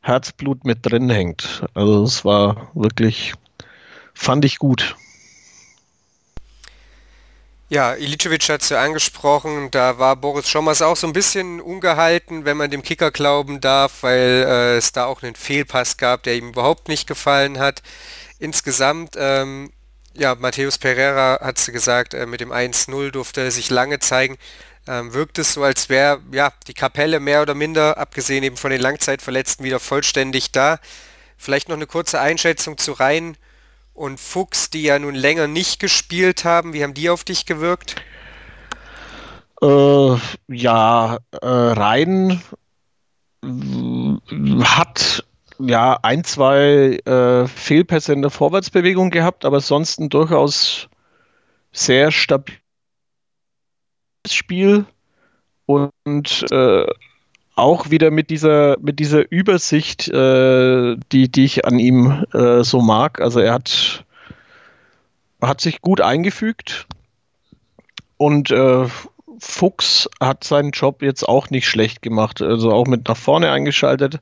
Herzblut 0.00 0.64
mit 0.64 0.78
drin 0.86 1.10
hängt. 1.10 1.66
Also 1.74 2.02
es 2.02 2.24
war 2.24 2.70
wirklich, 2.72 3.34
fand 4.14 4.46
ich 4.46 4.58
gut. 4.58 4.96
Ja, 7.72 7.94
Ilicevic 7.94 8.50
hat 8.50 8.60
es 8.60 8.68
ja 8.68 8.82
angesprochen, 8.82 9.70
da 9.70 9.98
war 9.98 10.14
Boris 10.16 10.46
Schommers 10.46 10.82
auch 10.82 10.94
so 10.94 11.06
ein 11.06 11.14
bisschen 11.14 11.58
ungehalten, 11.58 12.44
wenn 12.44 12.58
man 12.58 12.70
dem 12.70 12.82
Kicker 12.82 13.10
glauben 13.10 13.62
darf, 13.62 14.02
weil 14.02 14.44
äh, 14.46 14.76
es 14.76 14.92
da 14.92 15.06
auch 15.06 15.22
einen 15.22 15.34
Fehlpass 15.34 15.96
gab, 15.96 16.22
der 16.24 16.34
ihm 16.34 16.50
überhaupt 16.50 16.88
nicht 16.88 17.06
gefallen 17.06 17.58
hat. 17.58 17.82
Insgesamt, 18.38 19.14
ähm, 19.16 19.72
ja, 20.12 20.34
Matthäus 20.34 20.76
Pereira 20.76 21.38
hat 21.40 21.56
es 21.56 21.64
gesagt, 21.72 22.12
äh, 22.12 22.26
mit 22.26 22.42
dem 22.42 22.52
1-0 22.52 23.10
durfte 23.10 23.40
er 23.40 23.50
sich 23.50 23.70
lange 23.70 24.00
zeigen. 24.00 24.36
Ähm, 24.86 25.14
wirkt 25.14 25.38
es 25.38 25.54
so, 25.54 25.62
als 25.62 25.88
wäre 25.88 26.20
ja 26.30 26.52
die 26.66 26.74
Kapelle 26.74 27.20
mehr 27.20 27.40
oder 27.40 27.54
minder, 27.54 27.96
abgesehen 27.96 28.44
eben 28.44 28.58
von 28.58 28.70
den 28.70 28.82
Langzeitverletzten, 28.82 29.64
wieder 29.64 29.80
vollständig 29.80 30.52
da. 30.52 30.78
Vielleicht 31.38 31.70
noch 31.70 31.76
eine 31.76 31.86
kurze 31.86 32.20
Einschätzung 32.20 32.76
zu 32.76 32.92
Rhein 32.92 33.38
und 33.94 34.18
Fuchs, 34.18 34.70
die 34.70 34.82
ja 34.82 34.98
nun 34.98 35.14
länger 35.14 35.46
nicht 35.46 35.80
gespielt 35.80 36.44
haben. 36.44 36.72
Wie 36.72 36.82
haben 36.82 36.94
die 36.94 37.10
auf 37.10 37.24
dich 37.24 37.46
gewirkt? 37.46 37.96
Äh, 39.62 40.16
ja, 40.48 41.18
äh, 41.30 41.46
Rhein 41.46 42.42
hat 44.64 45.24
ja 45.58 45.98
ein, 46.02 46.24
zwei 46.24 46.98
äh, 47.04 47.46
Fehlpässe 47.46 48.12
in 48.12 48.22
der 48.22 48.30
Vorwärtsbewegung 48.30 49.10
gehabt, 49.10 49.44
aber 49.44 49.56
ansonsten 49.56 50.08
durchaus 50.08 50.88
sehr 51.72 52.10
stabiles 52.10 52.58
Spiel 54.26 54.86
und 55.66 56.46
äh, 56.50 56.86
auch 57.54 57.90
wieder 57.90 58.10
mit 58.10 58.30
dieser, 58.30 58.78
mit 58.80 58.98
dieser 58.98 59.30
Übersicht, 59.30 60.08
äh, 60.08 60.96
die, 61.12 61.30
die 61.30 61.44
ich 61.44 61.64
an 61.66 61.78
ihm 61.78 62.24
äh, 62.32 62.64
so 62.64 62.80
mag. 62.80 63.20
Also 63.20 63.40
er 63.40 63.54
hat, 63.54 64.04
hat 65.40 65.60
sich 65.60 65.82
gut 65.82 66.00
eingefügt 66.00 66.86
und 68.16 68.50
äh, 68.50 68.86
Fuchs 69.38 70.08
hat 70.20 70.44
seinen 70.44 70.70
Job 70.70 71.02
jetzt 71.02 71.28
auch 71.28 71.50
nicht 71.50 71.68
schlecht 71.68 72.00
gemacht. 72.00 72.40
Also 72.40 72.72
auch 72.72 72.86
mit 72.86 73.08
nach 73.08 73.16
vorne 73.16 73.50
eingeschaltet. 73.50 74.20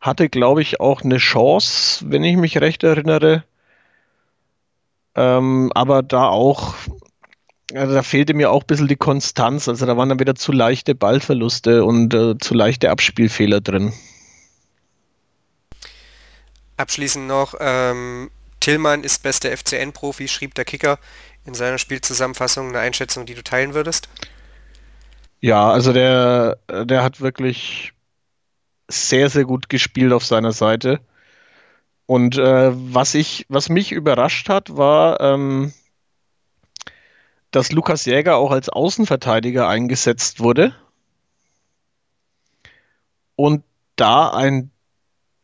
Hatte, 0.00 0.28
glaube 0.28 0.62
ich, 0.62 0.80
auch 0.80 1.02
eine 1.02 1.18
Chance, 1.18 2.04
wenn 2.08 2.24
ich 2.24 2.36
mich 2.36 2.60
recht 2.60 2.84
erinnere. 2.84 3.44
Ähm, 5.14 5.70
aber 5.74 6.02
da 6.02 6.28
auch 6.28 6.74
also 7.74 7.94
da 7.94 8.02
fehlte 8.02 8.34
mir 8.34 8.50
auch 8.50 8.62
ein 8.62 8.66
bisschen 8.66 8.88
die 8.88 8.96
Konstanz. 8.96 9.68
Also 9.68 9.86
da 9.86 9.96
waren 9.96 10.08
dann 10.08 10.20
wieder 10.20 10.34
zu 10.34 10.52
leichte 10.52 10.94
Ballverluste 10.94 11.84
und 11.84 12.14
äh, 12.14 12.38
zu 12.38 12.54
leichte 12.54 12.90
Abspielfehler 12.90 13.60
drin. 13.60 13.92
Abschließend 16.76 17.26
noch, 17.26 17.54
ähm, 17.60 18.30
Tillmann 18.60 19.04
ist 19.04 19.22
bester 19.22 19.50
FCN-Profi, 19.56 20.28
schrieb 20.28 20.54
der 20.54 20.64
Kicker 20.64 20.98
in 21.44 21.54
seiner 21.54 21.78
Spielzusammenfassung 21.78 22.68
eine 22.68 22.78
Einschätzung, 22.78 23.26
die 23.26 23.34
du 23.34 23.42
teilen 23.42 23.74
würdest? 23.74 24.08
Ja, 25.40 25.70
also 25.70 25.92
der, 25.92 26.58
der 26.68 27.02
hat 27.02 27.20
wirklich 27.20 27.92
sehr, 28.88 29.28
sehr 29.28 29.44
gut 29.44 29.68
gespielt 29.68 30.12
auf 30.12 30.24
seiner 30.24 30.52
Seite. 30.52 31.00
Und 32.06 32.36
äh, 32.36 32.70
was 32.72 33.14
ich, 33.14 33.46
was 33.48 33.68
mich 33.68 33.92
überrascht 33.92 34.48
hat, 34.48 34.76
war, 34.76 35.20
ähm, 35.20 35.72
dass 37.52 37.70
Lukas 37.70 38.04
Jäger 38.06 38.36
auch 38.36 38.50
als 38.50 38.68
Außenverteidiger 38.68 39.68
eingesetzt 39.68 40.40
wurde 40.40 40.74
und 43.36 43.62
da 43.96 44.30
ein 44.30 44.70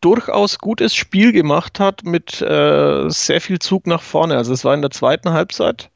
durchaus 0.01 0.59
gutes 0.59 0.95
Spiel 0.95 1.33
gemacht 1.33 1.81
hat 1.81 2.05
mit 2.05 2.41
äh, 2.41 3.09
sehr 3.09 3.41
viel 3.41 3.59
Zug 3.59 3.87
nach 3.87 4.03
vorne. 4.03 4.37
Also 4.37 4.53
es 4.53 4.65
war 4.65 4.75
in 4.75 4.83
der 4.83 4.91
zweiten 4.91 5.31
Halbzeit. 5.31 5.91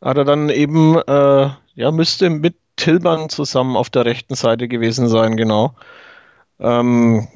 Hat 0.00 0.16
er 0.16 0.24
dann 0.24 0.48
eben, 0.48 0.96
äh, 0.96 1.50
ja, 1.74 1.90
müsste 1.90 2.30
mit 2.30 2.56
Tillmann 2.76 3.28
zusammen 3.28 3.76
auf 3.76 3.90
der 3.90 4.04
rechten 4.04 4.34
Seite 4.34 4.68
gewesen 4.68 5.08
sein, 5.08 5.36
genau. 5.36 5.74
Ähm, 6.60 7.28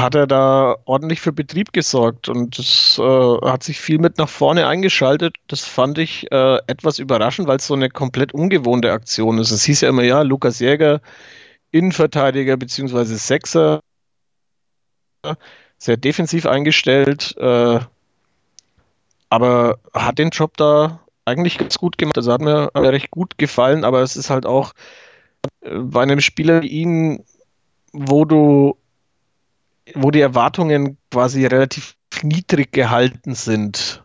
hat 0.00 0.14
er 0.16 0.26
da 0.26 0.76
ordentlich 0.86 1.20
für 1.20 1.32
Betrieb 1.32 1.72
gesorgt 1.72 2.28
und 2.28 2.58
es 2.58 2.98
äh, 2.98 3.02
hat 3.02 3.62
sich 3.62 3.80
viel 3.80 3.98
mit 3.98 4.18
nach 4.18 4.28
vorne 4.28 4.66
eingeschaltet. 4.66 5.36
Das 5.46 5.60
fand 5.60 5.98
ich 5.98 6.30
äh, 6.32 6.58
etwas 6.66 6.98
überraschend, 6.98 7.46
weil 7.46 7.58
es 7.58 7.66
so 7.66 7.74
eine 7.74 7.90
komplett 7.90 8.34
ungewohnte 8.34 8.90
Aktion 8.90 9.38
ist. 9.38 9.52
Es 9.52 9.64
hieß 9.64 9.82
ja 9.82 9.88
immer, 9.88 10.02
ja, 10.02 10.22
Lukas 10.22 10.58
Jäger, 10.58 11.00
Innenverteidiger 11.70 12.56
bzw. 12.56 13.04
Sechser, 13.04 13.80
sehr 15.78 15.96
defensiv 15.96 16.46
eingestellt, 16.46 17.36
äh, 17.38 17.78
aber 19.28 19.78
hat 19.92 20.18
den 20.18 20.30
Job 20.30 20.56
da 20.56 21.00
eigentlich 21.24 21.56
ganz 21.58 21.78
gut 21.78 21.98
gemacht. 21.98 22.16
Das 22.16 22.26
hat 22.26 22.40
mir, 22.40 22.70
hat 22.74 22.84
recht 22.84 23.10
gut 23.12 23.38
gefallen, 23.38 23.84
aber 23.84 24.02
es 24.02 24.16
ist 24.16 24.30
halt 24.30 24.44
auch 24.44 24.72
äh, 25.62 25.78
bei 25.78 26.02
einem 26.02 26.20
Spieler 26.20 26.62
wie 26.62 26.68
ihn, 26.68 27.24
wo 27.92 28.24
du 28.24 28.76
wo 29.94 30.10
die 30.10 30.20
Erwartungen 30.20 30.96
quasi 31.10 31.44
relativ 31.46 31.96
niedrig 32.22 32.72
gehalten 32.72 33.34
sind. 33.34 34.02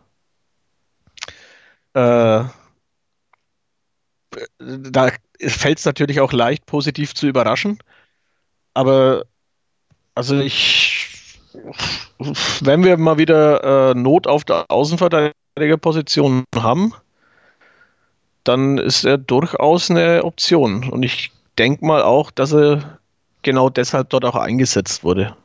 Äh, 1.93 2.43
da 4.59 5.11
fällt 5.39 5.79
es 5.79 5.85
natürlich 5.85 6.19
auch 6.19 6.33
leicht, 6.33 6.65
positiv 6.65 7.15
zu 7.15 7.27
überraschen. 7.27 7.79
Aber 8.73 9.25
also 10.15 10.39
ich, 10.39 11.39
wenn 12.61 12.83
wir 12.83 12.97
mal 12.97 13.17
wieder 13.17 13.91
äh, 13.91 13.93
Not 13.93 14.27
auf 14.27 14.43
der 14.43 14.65
Außenverteidigerposition 14.69 16.43
haben, 16.55 16.93
dann 18.43 18.77
ist 18.77 19.05
er 19.05 19.17
durchaus 19.17 19.89
eine 19.89 20.23
Option. 20.23 20.89
Und 20.89 21.03
ich 21.03 21.31
denke 21.57 21.85
mal 21.85 22.01
auch, 22.01 22.31
dass 22.31 22.53
er 22.53 22.99
genau 23.41 23.69
deshalb 23.69 24.09
dort 24.09 24.25
auch 24.25 24.35
eingesetzt 24.35 25.03
wurde. 25.03 25.35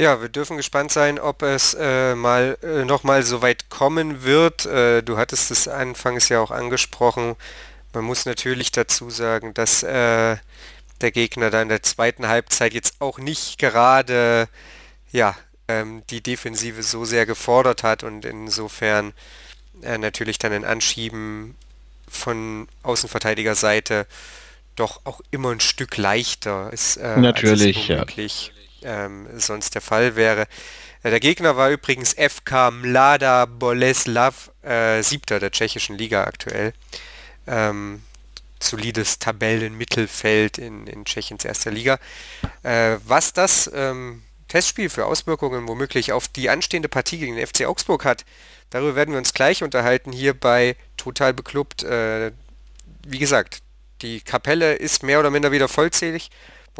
Ja, 0.00 0.22
wir 0.22 0.30
dürfen 0.30 0.56
gespannt 0.56 0.90
sein, 0.90 1.18
ob 1.18 1.42
es 1.42 1.76
äh, 1.78 2.14
mal 2.14 2.56
äh, 2.62 2.86
nochmal 2.86 3.22
so 3.22 3.42
weit 3.42 3.68
kommen 3.68 4.22
wird. 4.22 4.64
Äh, 4.64 5.02
du 5.02 5.18
hattest 5.18 5.50
es 5.50 5.68
anfangs 5.68 6.30
ja 6.30 6.40
auch 6.40 6.50
angesprochen. 6.50 7.36
Man 7.92 8.04
muss 8.04 8.24
natürlich 8.24 8.72
dazu 8.72 9.10
sagen, 9.10 9.52
dass 9.52 9.82
äh, 9.82 10.38
der 11.02 11.10
Gegner 11.10 11.50
da 11.50 11.60
in 11.60 11.68
der 11.68 11.82
zweiten 11.82 12.28
Halbzeit 12.28 12.72
jetzt 12.72 12.94
auch 13.02 13.18
nicht 13.18 13.58
gerade 13.58 14.48
ja, 15.12 15.36
ähm, 15.68 16.02
die 16.08 16.22
Defensive 16.22 16.82
so 16.82 17.04
sehr 17.04 17.26
gefordert 17.26 17.82
hat 17.82 18.02
und 18.02 18.24
insofern 18.24 19.12
äh, 19.82 19.98
natürlich 19.98 20.38
dann 20.38 20.54
ein 20.54 20.64
Anschieben 20.64 21.56
von 22.08 22.68
Außenverteidigerseite 22.84 24.06
doch 24.76 25.02
auch 25.04 25.20
immer 25.30 25.50
ein 25.50 25.60
Stück 25.60 25.98
leichter 25.98 26.72
ist. 26.72 26.96
Äh, 26.96 27.18
natürlich, 27.18 27.88
ja 27.88 28.06
ähm, 28.82 29.28
sonst 29.36 29.74
der 29.74 29.82
Fall 29.82 30.16
wäre. 30.16 30.46
Äh, 31.02 31.10
der 31.10 31.20
Gegner 31.20 31.56
war 31.56 31.70
übrigens 31.70 32.14
FK 32.14 32.70
Mlada 32.70 33.46
Boleslav, 33.46 34.50
äh, 34.62 35.02
siebter 35.02 35.40
der 35.40 35.50
tschechischen 35.50 35.96
Liga 35.96 36.24
aktuell. 36.24 36.72
Ähm, 37.46 38.02
solides 38.62 39.18
Tabellenmittelfeld 39.18 40.58
in, 40.58 40.86
in 40.86 41.04
Tschechiens 41.04 41.44
erster 41.44 41.70
Liga. 41.70 41.98
Äh, 42.62 42.98
was 43.06 43.32
das 43.32 43.70
ähm, 43.72 44.22
Testspiel 44.48 44.90
für 44.90 45.06
Auswirkungen 45.06 45.66
womöglich 45.68 46.12
auf 46.12 46.28
die 46.28 46.50
anstehende 46.50 46.88
Partie 46.88 47.18
gegen 47.18 47.36
den 47.36 47.46
FC 47.46 47.64
Augsburg 47.64 48.04
hat, 48.04 48.24
darüber 48.70 48.96
werden 48.96 49.12
wir 49.12 49.18
uns 49.18 49.32
gleich 49.32 49.62
unterhalten 49.62 50.12
hier 50.12 50.34
bei 50.34 50.76
Total 50.96 51.32
Beklubbt, 51.32 51.82
äh, 51.82 52.32
wie 53.06 53.18
gesagt, 53.18 53.62
die 54.02 54.20
Kapelle 54.20 54.74
ist 54.74 55.02
mehr 55.02 55.20
oder 55.20 55.30
minder 55.30 55.52
wieder 55.52 55.68
vollzählig. 55.68 56.30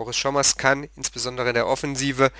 Boris 0.00 0.16
Schommers 0.16 0.56
kann 0.56 0.88
insbesondere 0.96 1.48
in 1.48 1.54
der 1.54 1.66
Offensive 1.66 2.32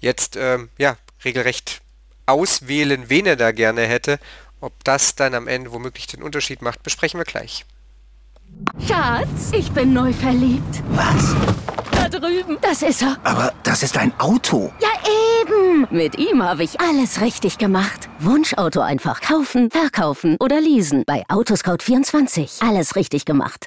jetzt 0.00 0.34
ähm, 0.34 0.70
ja, 0.78 0.96
regelrecht 1.26 1.82
auswählen, 2.24 3.10
wen 3.10 3.26
er 3.26 3.36
da 3.36 3.52
gerne 3.52 3.82
hätte. 3.82 4.18
Ob 4.62 4.82
das 4.84 5.14
dann 5.14 5.34
am 5.34 5.46
Ende 5.46 5.72
womöglich 5.72 6.06
den 6.06 6.22
Unterschied 6.22 6.62
macht, 6.62 6.82
besprechen 6.82 7.20
wir 7.20 7.26
gleich. 7.26 7.66
Schatz, 8.88 9.52
ich 9.52 9.70
bin 9.72 9.92
neu 9.92 10.10
verliebt. 10.14 10.82
Was? 10.88 11.34
Da 11.90 12.08
drüben. 12.08 12.56
Das 12.62 12.80
ist 12.80 13.02
er. 13.02 13.18
Aber 13.24 13.52
das 13.62 13.82
ist 13.82 13.98
ein 13.98 14.18
Auto. 14.18 14.72
Ja, 14.80 14.88
eben. 15.42 15.86
Mit 15.90 16.18
ihm 16.18 16.42
habe 16.42 16.64
ich 16.64 16.80
alles 16.80 17.20
richtig 17.20 17.58
gemacht. 17.58 18.08
Wunschauto 18.20 18.80
einfach 18.80 19.20
kaufen, 19.20 19.70
verkaufen 19.70 20.38
oder 20.40 20.62
leasen. 20.62 21.02
Bei 21.06 21.24
Autoscout24. 21.28 22.66
Alles 22.66 22.96
richtig 22.96 23.26
gemacht. 23.26 23.66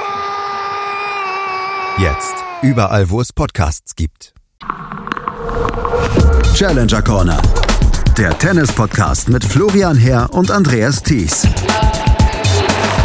Jetzt 1.97 2.35
überall, 2.61 3.09
wo 3.09 3.21
es 3.21 3.31
Podcasts 3.33 3.95
gibt. 3.95 4.33
Challenger 6.55 7.01
Corner. 7.01 7.41
Der 8.17 8.37
Tennis-Podcast 8.37 9.29
mit 9.29 9.43
Florian 9.43 9.97
Herr 9.97 10.33
und 10.33 10.51
Andreas 10.51 11.01
Thies. 11.03 11.47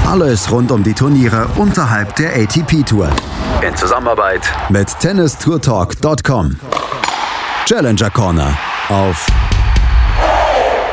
Alles 0.07 0.51
rund 0.51 0.71
um 0.71 0.83
die 0.83 0.95
Turniere 0.95 1.47
unterhalb 1.57 2.15
der 2.17 2.35
ATP-Tour. 2.37 3.09
In 3.67 3.77
Zusammenarbeit 3.77 4.43
mit 4.69 4.89
tennistourtalk.com. 5.01 6.57
Challenger 7.67 8.11
Corner 8.11 8.57
auf 8.89 9.27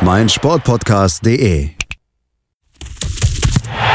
meinsportpodcast.de. 0.02 1.83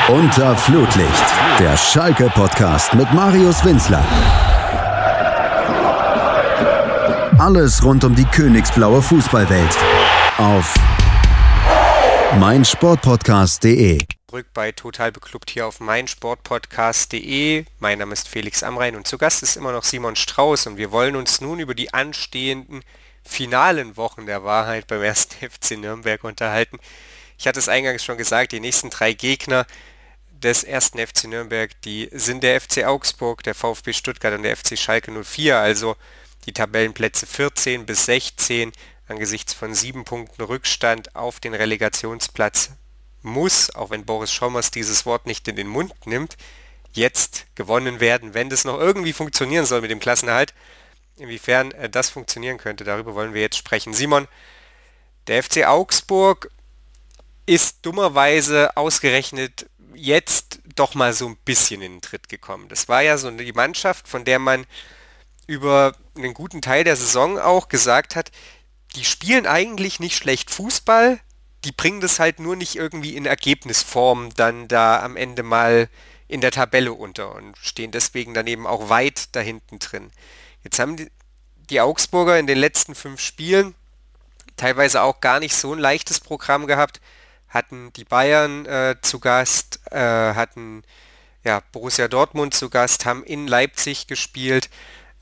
Unter 0.08 0.56
Flutlicht, 0.56 1.24
der 1.58 1.76
Schalke-Podcast 1.76 2.94
mit 2.94 3.12
Marius 3.12 3.62
Winzler. 3.62 4.02
Alles 7.38 7.84
rund 7.84 8.02
um 8.04 8.14
die 8.14 8.24
königsblaue 8.24 9.02
Fußballwelt 9.02 9.76
auf 10.38 10.72
meinsportpodcast.de. 12.38 14.06
Zurück 14.30 14.46
bei 14.54 14.72
Total 14.72 15.12
Beklubbt 15.12 15.50
hier 15.50 15.66
auf 15.66 15.78
meinsportpodcast.de. 15.78 17.66
Mein 17.78 17.98
Name 17.98 18.14
ist 18.14 18.28
Felix 18.28 18.62
Amrein 18.62 18.96
und 18.96 19.06
zu 19.06 19.18
Gast 19.18 19.42
ist 19.42 19.58
immer 19.58 19.72
noch 19.72 19.84
Simon 19.84 20.16
Strauß 20.16 20.68
und 20.68 20.78
wir 20.78 20.90
wollen 20.90 21.16
uns 21.16 21.42
nun 21.42 21.58
über 21.60 21.74
die 21.74 21.92
anstehenden 21.92 22.80
finalen 23.22 23.98
Wochen 23.98 24.24
der 24.24 24.42
Wahrheit 24.42 24.86
beim 24.86 25.02
ersten 25.02 25.34
FC 25.50 25.72
Nürnberg 25.72 26.24
unterhalten. 26.24 26.78
Ich 27.38 27.46
hatte 27.46 27.60
es 27.60 27.68
eingangs 27.68 28.02
schon 28.02 28.18
gesagt, 28.18 28.50
die 28.50 28.58
nächsten 28.58 28.90
drei 28.90 29.12
Gegner 29.12 29.64
des 30.42 30.64
ersten 30.64 30.98
FC 30.98 31.24
Nürnberg, 31.24 31.70
die 31.82 32.08
sind 32.12 32.42
der 32.42 32.60
FC 32.60 32.84
Augsburg, 32.84 33.42
der 33.42 33.54
VfB 33.54 33.92
Stuttgart 33.92 34.34
und 34.34 34.42
der 34.42 34.56
FC 34.56 34.78
Schalke 34.78 35.10
04, 35.10 35.58
also 35.58 35.96
die 36.46 36.52
Tabellenplätze 36.52 37.26
14 37.26 37.86
bis 37.86 38.06
16 38.06 38.72
angesichts 39.08 39.52
von 39.52 39.74
sieben 39.74 40.04
Punkten 40.04 40.42
Rückstand 40.42 41.14
auf 41.16 41.40
den 41.40 41.54
Relegationsplatz 41.54 42.70
muss, 43.22 43.74
auch 43.74 43.90
wenn 43.90 44.04
Boris 44.04 44.32
Schommers 44.32 44.70
dieses 44.70 45.06
Wort 45.06 45.26
nicht 45.26 45.48
in 45.48 45.56
den 45.56 45.66
Mund 45.66 45.94
nimmt, 46.06 46.36
jetzt 46.92 47.46
gewonnen 47.54 48.00
werden, 48.00 48.34
wenn 48.34 48.50
das 48.50 48.64
noch 48.64 48.78
irgendwie 48.78 49.12
funktionieren 49.12 49.66
soll 49.66 49.80
mit 49.80 49.90
dem 49.90 50.00
Klassenerhalt. 50.00 50.54
Inwiefern 51.16 51.72
äh, 51.72 51.90
das 51.90 52.10
funktionieren 52.10 52.58
könnte, 52.58 52.84
darüber 52.84 53.14
wollen 53.14 53.34
wir 53.34 53.40
jetzt 53.40 53.56
sprechen. 53.56 53.92
Simon, 53.92 54.28
der 55.26 55.42
FC 55.42 55.66
Augsburg 55.66 56.50
ist 57.46 57.78
dummerweise 57.82 58.76
ausgerechnet 58.76 59.68
jetzt 59.94 60.60
doch 60.74 60.94
mal 60.94 61.12
so 61.12 61.26
ein 61.26 61.36
bisschen 61.44 61.82
in 61.82 61.92
den 61.92 62.00
Tritt 62.00 62.28
gekommen. 62.28 62.68
Das 62.68 62.88
war 62.88 63.02
ja 63.02 63.18
so 63.18 63.30
die 63.30 63.52
Mannschaft, 63.52 64.08
von 64.08 64.24
der 64.24 64.38
man 64.38 64.66
über 65.46 65.94
einen 66.16 66.34
guten 66.34 66.62
Teil 66.62 66.84
der 66.84 66.96
Saison 66.96 67.38
auch 67.38 67.68
gesagt 67.68 68.16
hat, 68.16 68.30
die 68.94 69.04
spielen 69.04 69.46
eigentlich 69.46 70.00
nicht 70.00 70.16
schlecht 70.16 70.50
Fußball, 70.50 71.20
die 71.64 71.72
bringen 71.72 72.00
das 72.00 72.20
halt 72.20 72.38
nur 72.38 72.56
nicht 72.56 72.76
irgendwie 72.76 73.16
in 73.16 73.26
Ergebnisform 73.26 74.30
dann 74.36 74.68
da 74.68 75.02
am 75.02 75.16
Ende 75.16 75.42
mal 75.42 75.88
in 76.28 76.40
der 76.40 76.50
Tabelle 76.50 76.92
unter 76.92 77.34
und 77.34 77.56
stehen 77.58 77.90
deswegen 77.90 78.34
daneben 78.34 78.66
auch 78.66 78.90
weit 78.90 79.34
da 79.34 79.40
hinten 79.40 79.78
drin. 79.78 80.10
Jetzt 80.62 80.78
haben 80.78 80.96
die, 80.96 81.10
die 81.70 81.80
Augsburger 81.80 82.38
in 82.38 82.46
den 82.46 82.58
letzten 82.58 82.94
fünf 82.94 83.20
Spielen 83.20 83.74
teilweise 84.56 85.02
auch 85.02 85.20
gar 85.20 85.40
nicht 85.40 85.56
so 85.56 85.72
ein 85.72 85.78
leichtes 85.78 86.20
Programm 86.20 86.66
gehabt 86.66 87.00
hatten 87.48 87.92
die 87.94 88.04
Bayern 88.04 88.66
äh, 88.66 88.96
zu 89.00 89.20
Gast, 89.20 89.80
äh, 89.90 89.98
hatten 89.98 90.82
ja, 91.44 91.62
Borussia 91.72 92.08
Dortmund 92.08 92.54
zu 92.54 92.68
Gast, 92.68 93.06
haben 93.06 93.24
in 93.24 93.46
Leipzig 93.46 94.06
gespielt 94.06 94.68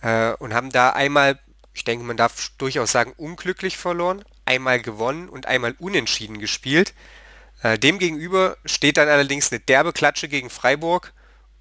äh, 0.02 0.32
und 0.34 0.54
haben 0.54 0.72
da 0.72 0.90
einmal, 0.90 1.38
ich 1.74 1.84
denke, 1.84 2.04
man 2.04 2.16
darf 2.16 2.50
durchaus 2.58 2.92
sagen, 2.92 3.12
unglücklich 3.16 3.76
verloren, 3.76 4.24
einmal 4.44 4.80
gewonnen 4.80 5.28
und 5.28 5.46
einmal 5.46 5.74
unentschieden 5.78 6.38
gespielt. 6.38 6.94
Äh, 7.62 7.78
Demgegenüber 7.78 8.56
steht 8.64 8.96
dann 8.96 9.08
allerdings 9.08 9.52
eine 9.52 9.60
derbe 9.60 9.92
Klatsche 9.92 10.28
gegen 10.28 10.50
Freiburg 10.50 11.12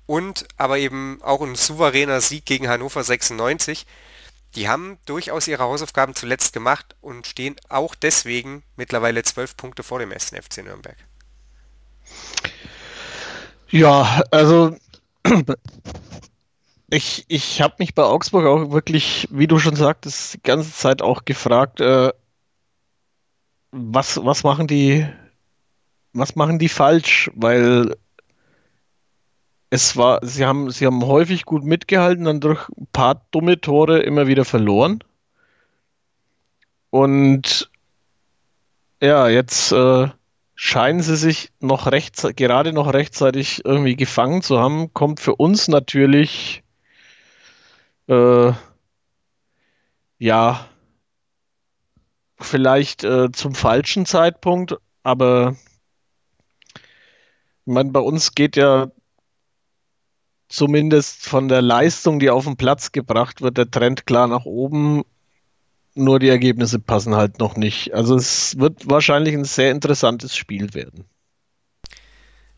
und 0.08 0.48
aber 0.58 0.78
eben 0.78 1.20
auch 1.22 1.42
ein 1.42 1.56
souveräner 1.56 2.22
Sieg 2.22 2.46
gegen 2.46 2.68
Hannover 2.68 3.04
96 3.04 3.86
die 4.56 4.70
haben 4.70 4.98
durchaus 5.06 5.48
ihre 5.48 5.64
Hausaufgaben 5.64 6.16
zuletzt 6.16 6.54
gemacht 6.54 6.96
und 7.02 7.28
stehen 7.28 7.56
auch 7.70 7.96
deswegen 7.96 8.64
mittlerweile 8.76 9.24
zwölf 9.24 9.58
Punkte 9.58 9.84
vor 9.84 10.00
dem 10.00 10.12
ersten 10.12 10.42
FC 10.42 10.64
Nürnberg. 10.64 10.98
Ja, 13.70 14.24
also 14.32 14.78
ich, 16.90 17.26
ich 17.28 17.62
habe 17.62 17.76
mich 17.80 17.94
bei 17.94 18.04
Augsburg 18.04 18.46
auch 18.46 18.72
wirklich, 18.72 19.28
wie 19.32 19.48
du 19.48 19.60
schon 19.60 19.76
sagtest, 19.76 20.36
die 20.36 20.44
ganze 20.44 20.72
Zeit 20.72 21.02
auch 21.02 21.26
gefragt, 21.26 21.82
äh, 21.82 22.12
was, 23.72 24.24
was 24.24 24.44
machen 24.44 24.68
die, 24.68 25.06
was 26.14 26.36
machen 26.36 26.60
die 26.60 26.70
falsch? 26.70 27.30
Weil 27.36 27.98
es 29.76 29.98
war, 29.98 30.26
sie 30.26 30.46
haben, 30.46 30.72
sie 30.72 30.86
haben 30.86 31.06
häufig 31.06 31.44
gut 31.44 31.66
mitgehalten, 31.66 32.24
dann 32.26 32.40
durch 32.40 32.70
ein 32.70 32.88
paar 32.94 33.26
dumme 33.32 33.60
Tore 33.60 34.00
immer 34.00 34.26
wieder 34.26 34.46
verloren. 34.46 35.04
Und 36.92 37.70
ja, 39.02 39.28
jetzt 39.28 39.74
äh, 39.74 40.08
scheinen 40.56 41.02
sie 41.02 41.18
sich 41.18 41.52
noch 41.60 41.92
rechts, 41.92 42.26
gerade 42.38 42.72
noch 42.72 42.94
rechtzeitig 42.94 43.66
irgendwie 43.66 43.98
gefangen 43.98 44.42
zu 44.42 44.60
haben. 44.60 44.94
Kommt 44.94 45.20
für 45.20 45.36
uns 45.36 45.68
natürlich 45.68 46.64
äh, 48.08 48.54
ja 50.20 50.66
vielleicht 52.40 53.04
äh, 53.04 53.30
zum 53.34 53.56
falschen 53.56 54.06
Zeitpunkt, 54.06 54.78
aber 55.04 55.58
ich 56.76 57.74
meine, 57.74 57.92
bei 57.92 58.00
uns 58.00 58.36
geht 58.36 58.56
ja 58.56 58.92
zumindest 60.56 61.26
von 61.26 61.48
der 61.48 61.62
Leistung, 61.62 62.20
die 62.20 62.30
auf 62.30 62.46
den 62.46 62.58
Platz 62.58 62.92
gebracht 62.92 63.42
wird, 63.42 63.58
der 63.58 63.70
Trend 63.70 64.06
klar 64.06 64.28
nach 64.28 64.46
oben. 64.46 65.04
Nur 65.94 66.20
die 66.20 66.30
Ergebnisse 66.30 66.80
passen 66.80 67.16
halt 67.16 67.40
noch 67.40 67.56
nicht. 67.56 67.94
Also 67.94 68.16
es 68.16 68.58
wird 68.60 68.90
wahrscheinlich 68.90 69.34
ein 69.34 69.46
sehr 69.46 69.72
interessantes 69.72 70.36
Spiel 70.36 70.74
werden. 70.74 71.06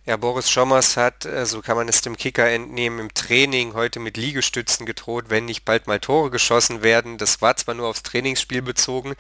Ja, 0.08 0.16
Boris 0.16 0.50
Schommers 0.50 0.96
hat, 0.96 1.26
äh, 1.26 1.46
so 1.46 1.62
kann 1.62 1.76
man 1.76 1.90
es 1.90 2.02
dem 2.02 2.16
Kicker 2.16 2.48
entnehmen, 2.48 3.00
im 3.00 3.14
Training 3.14 3.74
heute 3.74 4.00
mit 4.00 4.16
Liegestützen 4.16 4.86
gedroht, 4.86 5.26
wenn 5.28 5.44
nicht 5.44 5.66
bald 5.66 5.86
mal 5.86 6.00
Tore 6.00 6.32
geschossen 6.32 6.82
werden. 6.82 7.18
Das 7.18 7.42
war 7.42 7.58
zwar 7.58 7.76
nur 7.76 7.90
aufs 7.90 8.04
Trainingsspiel 8.04 8.62
bezogen, 8.62 9.16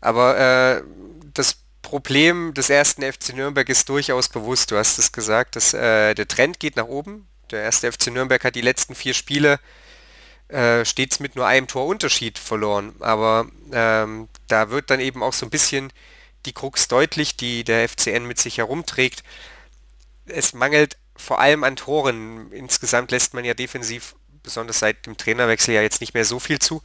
aber 0.00 0.38
äh, 0.38 0.82
das 1.34 1.58
Problem 1.82 2.54
des 2.54 2.70
ersten 2.70 3.02
FC 3.02 3.34
Nürnberg 3.34 3.68
ist 3.68 3.88
durchaus 3.90 4.30
bewusst. 4.30 4.70
Du 4.70 4.76
hast 4.76 4.98
es 4.98 5.12
gesagt, 5.12 5.56
dass 5.56 5.74
äh, 5.74 6.14
der 6.14 6.26
Trend 6.26 6.58
geht 6.58 6.76
nach 6.76 6.86
oben. 6.86 7.28
Der 7.50 7.62
erste 7.62 7.90
FC 7.90 8.08
Nürnberg 8.08 8.42
hat 8.44 8.54
die 8.54 8.60
letzten 8.60 8.94
vier 8.94 9.14
Spiele 9.14 9.58
äh, 10.48 10.84
stets 10.84 11.20
mit 11.20 11.36
nur 11.36 11.46
einem 11.46 11.66
Torunterschied 11.66 12.38
verloren. 12.38 12.94
Aber 13.00 13.46
ähm, 13.72 14.28
da 14.48 14.70
wird 14.70 14.90
dann 14.90 15.00
eben 15.00 15.22
auch 15.22 15.32
so 15.32 15.46
ein 15.46 15.50
bisschen 15.50 15.92
die 16.46 16.52
Krux 16.52 16.88
deutlich, 16.88 17.36
die 17.36 17.64
der 17.64 17.88
FCN 17.88 18.26
mit 18.26 18.38
sich 18.38 18.58
herumträgt. 18.58 19.22
Es 20.26 20.52
mangelt 20.52 20.96
vor 21.16 21.38
allem 21.40 21.64
an 21.64 21.76
Toren. 21.76 22.50
Insgesamt 22.52 23.10
lässt 23.10 23.34
man 23.34 23.44
ja 23.44 23.54
defensiv, 23.54 24.14
besonders 24.42 24.78
seit 24.78 25.06
dem 25.06 25.16
Trainerwechsel, 25.16 25.74
ja 25.74 25.82
jetzt 25.82 26.00
nicht 26.00 26.14
mehr 26.14 26.24
so 26.24 26.38
viel 26.38 26.58
zu. 26.58 26.82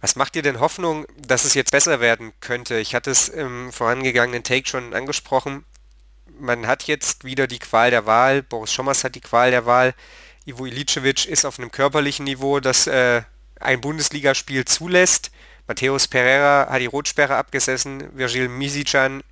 Was 0.00 0.16
macht 0.16 0.34
dir 0.34 0.42
denn 0.42 0.60
Hoffnung, 0.60 1.06
dass 1.16 1.44
es 1.44 1.54
jetzt 1.54 1.70
besser 1.70 2.00
werden 2.00 2.32
könnte? 2.40 2.78
Ich 2.78 2.94
hatte 2.94 3.10
es 3.10 3.28
im 3.28 3.72
vorangegangenen 3.72 4.42
Take 4.42 4.68
schon 4.68 4.94
angesprochen. 4.94 5.64
Man 6.42 6.66
hat 6.66 6.88
jetzt 6.88 7.22
wieder 7.22 7.46
die 7.46 7.60
Qual 7.60 7.92
der 7.92 8.04
Wahl. 8.04 8.42
Boris 8.42 8.72
Schommers 8.72 9.04
hat 9.04 9.14
die 9.14 9.20
Qual 9.20 9.52
der 9.52 9.64
Wahl. 9.64 9.94
Ivo 10.44 10.66
Ilicevic 10.66 11.26
ist 11.26 11.44
auf 11.44 11.60
einem 11.60 11.70
körperlichen 11.70 12.24
Niveau, 12.24 12.58
das 12.58 12.88
äh, 12.88 13.22
ein 13.60 13.80
Bundesligaspiel 13.80 14.64
zulässt. 14.64 15.30
Matthäus 15.68 16.08
Pereira 16.08 16.66
hat 16.68 16.80
die 16.80 16.86
Rotsperre 16.86 17.36
abgesessen. 17.36 18.18
Virgil 18.18 18.48
Misicjan 18.48 19.22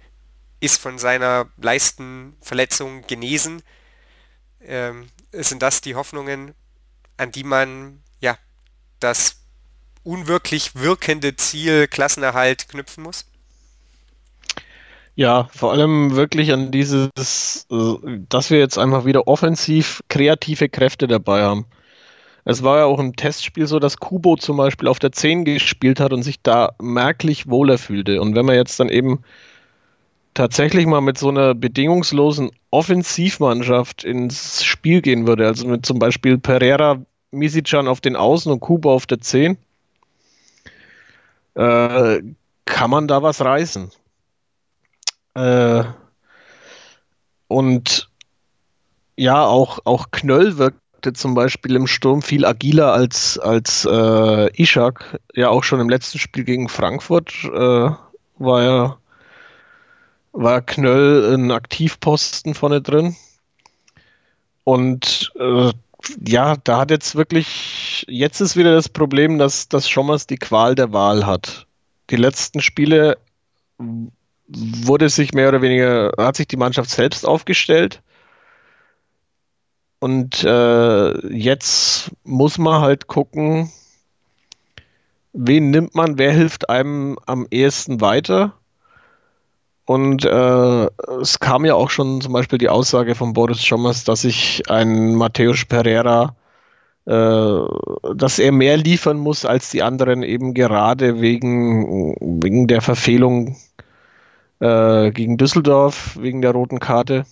ist 0.61 0.81
von 0.81 1.01
seiner 1.01 1.49
Leistenverletzung 1.57 3.05
genesen. 3.09 3.65
Ähm, 4.61 5.09
sind 5.33 5.63
das 5.63 5.81
die 5.81 5.97
Hoffnungen, 5.97 6.55
an 7.17 7.33
die 7.33 7.43
man 7.43 8.05
ja 8.21 8.39
das 9.01 9.41
unwirklich 10.05 10.77
wirkende 10.77 11.35
Ziel 11.35 11.89
Klassenerhalt 11.89 12.69
knüpfen 12.69 13.03
muss? 13.03 13.27
Ja, 15.21 15.51
vor 15.53 15.73
allem 15.73 16.17
wirklich 16.17 16.51
an 16.51 16.71
dieses, 16.71 17.11
dass 17.69 18.51
wir 18.51 18.59
jetzt 18.59 18.79
einfach 18.79 19.05
wieder 19.05 19.29
offensiv 19.29 20.03
kreative 20.09 20.71
Kräfte 20.71 21.09
dabei 21.09 21.43
haben. 21.43 21.67
Es 22.47 22.63
war 22.63 22.79
ja 22.79 22.85
auch 22.87 22.99
im 22.99 23.15
Testspiel 23.17 23.67
so, 23.67 23.79
dass 23.81 23.99
Kubo 23.99 24.37
zum 24.37 24.57
Beispiel 24.57 24.89
auf 24.89 24.99
der 24.99 25.13
10 25.13 25.45
gespielt 25.45 26.01
hat 26.01 26.15
und 26.15 26.23
sich 26.23 26.41
da 26.41 26.73
merklich 26.81 27.51
wohler 27.51 27.77
fühlte. 27.77 28.23
Und 28.23 28.35
wenn 28.35 28.47
man 28.47 28.55
jetzt 28.55 28.81
dann 28.81 28.89
eben 28.89 29.23
tatsächlich 30.33 30.87
mal 30.87 31.03
mit 31.03 31.19
so 31.19 31.29
einer 31.29 31.55
bedingungslosen 31.55 32.51
Offensivmannschaft 32.71 34.05
ins 34.05 34.65
Spiel 34.65 35.03
gehen 35.03 35.27
würde, 35.27 35.47
also 35.47 35.69
mit 35.69 35.85
zum 35.85 35.99
Beispiel 35.99 36.39
Pereira, 36.39 37.03
Misicjan 37.31 37.89
auf 37.89 38.01
den 38.01 38.17
Außen 38.17 38.51
und 38.51 38.61
Kubo 38.61 38.91
auf 38.91 39.05
der 39.05 39.21
10, 39.21 39.59
äh, 41.57 42.23
kann 42.65 42.89
man 42.89 43.07
da 43.07 43.23
was 43.23 43.45
reißen. 43.45 43.91
Äh, 45.35 45.85
und 47.49 48.09
ja, 49.17 49.45
auch, 49.45 49.81
auch 49.85 50.11
Knöll 50.11 50.57
wirkte 50.59 51.13
zum 51.13 51.35
Beispiel 51.35 51.77
im 51.77 51.87
Sturm 51.87 52.23
viel 52.23 52.45
agiler 52.45 52.93
als, 52.93 53.39
als 53.39 53.85
äh, 53.91 54.63
Ishak. 54.63 55.21
Ja, 55.35 55.49
auch 55.49 55.65
schon 55.65 55.81
im 55.81 55.89
letzten 55.89 56.19
Spiel 56.19 56.45
gegen 56.45 56.69
Frankfurt 56.69 57.33
äh, 57.45 57.91
war 58.39 58.63
ja 58.63 58.97
war 60.33 60.61
Knöll 60.61 61.35
ein 61.35 61.51
Aktivposten 61.51 62.55
vorne 62.55 62.81
drin. 62.81 63.17
Und 64.65 65.33
äh, 65.39 65.73
ja, 66.27 66.57
da 66.57 66.79
hat 66.79 66.91
jetzt 66.91 67.15
wirklich, 67.15 68.05
jetzt 68.09 68.41
ist 68.41 68.57
wieder 68.57 68.75
das 68.75 68.89
Problem, 68.89 69.39
dass, 69.39 69.69
dass 69.69 69.89
Schommers 69.89 70.27
die 70.27 70.39
Qual 70.39 70.75
der 70.75 70.93
Wahl 70.93 71.27
hat. 71.27 71.67
Die 72.11 72.17
letzten 72.17 72.61
Spiele 72.61 73.19
wurde 74.57 75.09
sich 75.09 75.33
mehr 75.33 75.49
oder 75.49 75.63
weniger, 75.63 76.13
hat 76.19 76.37
sich 76.37 76.49
die 76.49 76.57
Mannschaft 76.57 76.91
selbst 76.91 77.27
aufgestellt. 77.27 78.03
Und 80.01 80.45
äh, 80.45 81.29
jetzt 81.29 82.11
muss 82.25 82.59
man 82.59 82.81
halt 82.81 83.07
gucken, 83.07 83.71
wen 85.33 85.71
nimmt 85.71 85.95
man, 85.95 86.19
wer 86.19 86.33
hilft 86.33 86.71
einem 86.71 87.19
am 87.27 87.47
ehesten 87.51 88.01
weiter. 88.01 88.55
Und 89.85 90.25
äh, 90.25 90.87
es 91.21 91.39
kam 91.41 91.65
ja 91.65 91.75
auch 91.75 91.91
schon 91.91 92.21
zum 92.21 92.33
Beispiel 92.33 92.59
die 92.59 92.69
Aussage 92.69 93.15
von 93.15 93.33
Boris 93.33 93.63
Schommers, 93.65 94.05
dass 94.05 94.23
sich 94.23 94.63
ein 94.71 95.17
Matthäus 95.17 95.65
Pereira, 95.65 96.37
äh, 97.07 97.59
dass 98.15 98.39
er 98.39 98.53
mehr 98.53 98.77
liefern 98.77 99.19
muss 99.19 99.45
als 99.45 99.71
die 99.71 99.83
anderen, 99.83 100.23
eben 100.23 100.55
gerade 100.55 101.21
wegen, 101.21 102.15
wegen 102.21 102.69
der 102.69 102.81
Verfehlung 102.81 103.57
äh, 104.61 105.11
gegen 105.11 105.37
Düsseldorf, 105.37 106.17
wegen 106.21 106.43
der 106.43 106.53
roten 106.53 106.79
Karte. 106.79 107.27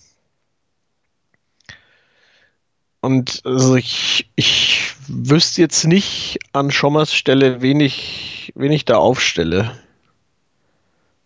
Und 3.01 3.41
also 3.45 3.75
ich, 3.75 4.29
ich 4.35 4.93
wüsste 5.07 5.61
jetzt 5.61 5.85
nicht 5.85 6.39
an 6.51 6.69
Schommers 6.69 7.13
Stelle, 7.13 7.61
wen 7.61 7.79
ich, 7.79 8.51
wen 8.55 8.71
ich 8.71 8.85
da 8.85 8.97
aufstelle 8.97 9.71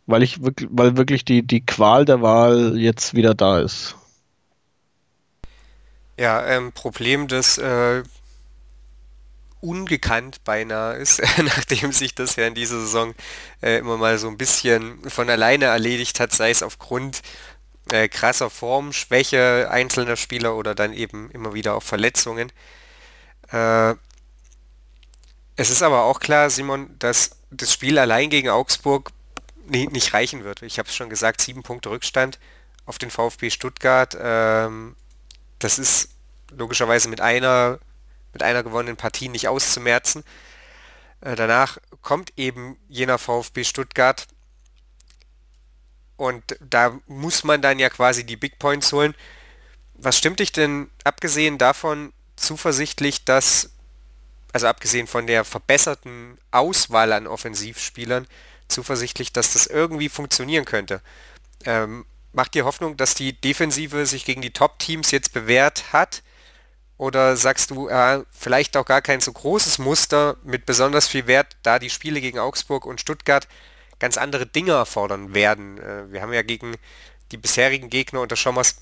weil 0.06 0.24
ich 0.24 0.44
wirklich, 0.44 0.70
weil 0.72 0.98
wirklich 0.98 1.26
die, 1.26 1.44
die 1.44 1.66
Qual 1.66 2.06
der 2.06 2.22
Wahl 2.22 2.78
jetzt 2.78 3.14
wieder 3.14 3.34
da 3.34 3.60
ist. 3.60 3.96
Ja, 6.20 6.46
ähm, 6.46 6.72
Problem 6.74 7.28
des 7.28 7.58
äh, 7.58 8.04
ungekannt 9.64 10.44
beinahe 10.44 10.98
ist, 10.98 11.22
nachdem 11.38 11.92
sich 11.92 12.14
das 12.14 12.36
ja 12.36 12.46
in 12.46 12.54
dieser 12.54 12.80
Saison 12.80 13.16
äh, 13.62 13.78
immer 13.78 13.98
mal 13.98 14.18
so 14.18 14.28
ein 14.28 14.38
bisschen 14.38 15.10
von 15.10 15.30
alleine 15.30 15.66
erledigt 15.66 16.20
hat, 16.20 16.34
sei 16.34 16.50
es 16.50 16.62
aufgrund 16.62 17.22
äh, 17.92 18.08
krasser 18.08 18.50
Formschwäche 18.50 19.70
einzelner 19.72 20.16
Spieler 20.16 20.56
oder 20.56 20.76
dann 20.76 20.94
eben 20.94 21.32
immer 21.32 21.54
wieder 21.54 21.76
auch 21.76 21.84
Verletzungen. 21.84 22.52
Äh, 23.52 23.96
es 25.56 25.70
ist 25.70 25.84
aber 25.84 26.04
auch 26.04 26.20
klar, 26.20 26.50
Simon, 26.50 26.96
dass 27.00 27.32
das 27.52 27.72
Spiel 27.72 28.00
allein 28.00 28.30
gegen 28.30 28.50
Augsburg 28.50 29.12
nee, 29.68 29.88
nicht 29.92 30.14
reichen 30.14 30.44
wird. 30.44 30.62
Ich 30.62 30.80
habe 30.80 30.90
es 30.90 30.96
schon 30.96 31.10
gesagt, 31.10 31.42
sieben 31.42 31.64
Punkte 31.64 31.90
Rückstand 31.90 32.40
auf 32.86 32.98
den 32.98 33.12
VfB 33.12 33.50
Stuttgart. 33.50 34.18
Ähm, 34.20 34.96
das 35.60 35.80
ist 35.80 36.10
logischerweise 36.52 37.08
mit 37.08 37.22
einer, 37.22 37.80
mit 38.34 38.44
einer 38.44 38.64
gewonnenen 38.64 38.98
Partie 38.98 39.30
nicht 39.30 39.48
auszumerzen. 39.48 40.24
Äh, 41.22 41.36
danach 41.36 41.78
kommt 42.02 42.34
eben 42.36 42.78
jener 42.90 43.18
VfB 43.18 43.64
Stuttgart 43.64 44.28
und 46.18 46.58
da 46.60 47.00
muss 47.08 47.44
man 47.44 47.62
dann 47.62 47.80
ja 47.80 47.90
quasi 47.90 48.26
die 48.26 48.38
Big 48.38 48.60
Points 48.60 48.92
holen. 48.92 49.16
Was 49.94 50.18
stimmt 50.18 50.40
dich 50.40 50.52
denn 50.52 50.90
abgesehen 51.04 51.58
davon 51.58 52.14
zuversichtlich, 52.36 53.26
dass, 53.26 53.72
also 54.52 54.68
abgesehen 54.68 55.08
von 55.08 55.28
der 55.28 55.46
verbesserten 55.46 56.38
Auswahl 56.52 57.14
an 57.14 57.28
Offensivspielern, 57.28 58.28
zuversichtlich, 58.68 59.34
dass 59.34 59.54
das 59.54 59.68
irgendwie 59.68 60.10
funktionieren 60.10 60.66
könnte. 60.66 61.02
Ähm, 61.66 62.06
macht 62.34 62.54
dir 62.54 62.66
Hoffnung, 62.66 62.98
dass 62.98 63.16
die 63.16 63.34
Defensive 63.40 64.06
sich 64.06 64.26
gegen 64.26 64.42
die 64.42 64.52
Top-Teams 64.52 65.12
jetzt 65.12 65.34
bewährt 65.34 65.94
hat? 65.94 66.24
Oder 66.98 67.36
sagst 67.36 67.72
du, 67.72 67.88
äh, 67.90 68.24
vielleicht 68.32 68.78
auch 68.78 68.86
gar 68.86 69.02
kein 69.02 69.20
so 69.20 69.32
großes 69.32 69.80
Muster 69.80 70.38
mit 70.44 70.66
besonders 70.66 71.08
viel 71.08 71.28
Wert, 71.28 71.58
da 71.64 71.80
die 71.80 71.90
Spiele 71.90 72.22
gegen 72.22 72.40
Augsburg 72.40 72.86
und 72.86 73.02
Stuttgart 73.02 73.48
ganz 74.00 74.18
andere 74.18 74.46
Dinge 74.46 74.74
erfordern 74.74 75.34
werden? 75.34 75.80
Äh, 75.80 76.12
wir 76.12 76.22
haben 76.22 76.34
ja 76.34 76.44
gegen 76.44 76.76
die 77.32 77.38
bisherigen 77.38 77.90
Gegner 77.90 78.22
unter 78.22 78.36
Schommers 78.36 78.76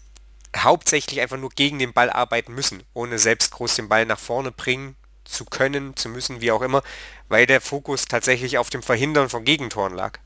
hauptsächlich 0.56 1.22
einfach 1.22 1.38
nur 1.38 1.50
gegen 1.50 1.80
den 1.80 1.94
Ball 1.94 2.10
arbeiten 2.10 2.54
müssen, 2.54 2.84
ohne 2.94 3.18
selbst 3.20 3.52
groß 3.52 3.76
den 3.76 3.90
Ball 3.90 4.06
nach 4.06 4.20
vorne 4.20 4.52
bringen 4.52 4.96
zu 5.24 5.46
können, 5.46 5.96
zu 5.96 6.10
müssen, 6.10 6.42
wie 6.42 6.52
auch 6.52 6.62
immer, 6.62 6.84
weil 7.30 7.46
der 7.46 7.62
Fokus 7.62 8.06
tatsächlich 8.06 8.58
auf 8.58 8.70
dem 8.70 8.84
Verhindern 8.84 9.30
von 9.30 9.46
Gegentoren 9.46 9.94
lag. 9.94 10.20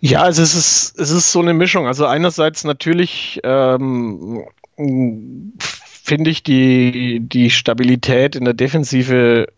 Ja, 0.00 0.22
also 0.22 0.42
es 0.42 0.54
ist, 0.54 0.98
es 0.98 1.10
ist 1.10 1.32
so 1.32 1.40
eine 1.40 1.54
Mischung. 1.54 1.86
Also 1.86 2.06
einerseits 2.06 2.62
natürlich 2.64 3.40
ähm, 3.42 4.46
finde 4.78 6.30
ich 6.30 6.42
die, 6.42 7.20
die 7.20 7.50
Stabilität 7.50 8.36
in 8.36 8.44
der 8.44 8.54
Defensive 8.54 9.48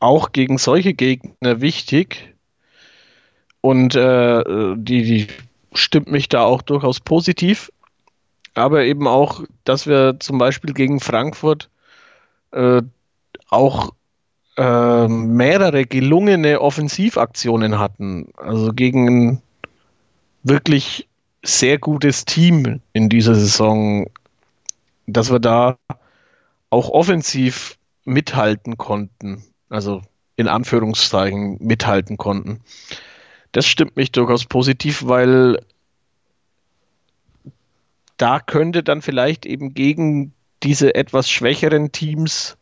auch 0.00 0.32
gegen 0.32 0.58
solche 0.58 0.94
Gegner 0.94 1.60
wichtig. 1.60 2.34
Und 3.60 3.94
äh, 3.94 4.42
die, 4.76 5.02
die 5.02 5.26
stimmt 5.74 6.10
mich 6.10 6.28
da 6.28 6.42
auch 6.42 6.62
durchaus 6.62 7.00
positiv. 7.00 7.70
Aber 8.54 8.84
eben 8.84 9.06
auch, 9.06 9.42
dass 9.64 9.86
wir 9.86 10.18
zum 10.18 10.38
Beispiel 10.38 10.72
gegen 10.72 11.00
Frankfurt 11.00 11.68
äh, 12.52 12.82
auch 13.50 13.92
äh, 14.56 15.08
mehrere 15.08 15.84
gelungene 15.84 16.60
Offensivaktionen 16.60 17.78
hatten. 17.78 18.28
Also 18.36 18.72
gegen 18.72 19.08
ein 19.08 19.42
wirklich 20.42 21.06
sehr 21.42 21.78
gutes 21.78 22.24
Team 22.24 22.80
in 22.92 23.08
dieser 23.08 23.34
Saison, 23.34 24.08
dass 25.08 25.32
wir 25.32 25.40
da 25.40 25.78
auch 26.70 26.90
offensiv 26.90 27.78
mithalten 28.04 28.76
konnten. 28.76 29.42
Also 29.68 30.02
in 30.36 30.48
Anführungszeichen 30.48 31.56
mithalten 31.60 32.16
konnten. 32.16 32.60
Das 33.52 33.66
stimmt 33.66 33.96
mich 33.96 34.12
durchaus 34.12 34.44
positiv, 34.44 35.06
weil 35.06 35.60
da 38.18 38.38
könnte 38.38 38.82
dann 38.82 39.02
vielleicht 39.02 39.46
eben 39.46 39.74
gegen 39.74 40.32
diese 40.62 40.94
etwas 40.94 41.30
schwächeren 41.30 41.90
Teams 41.90 42.56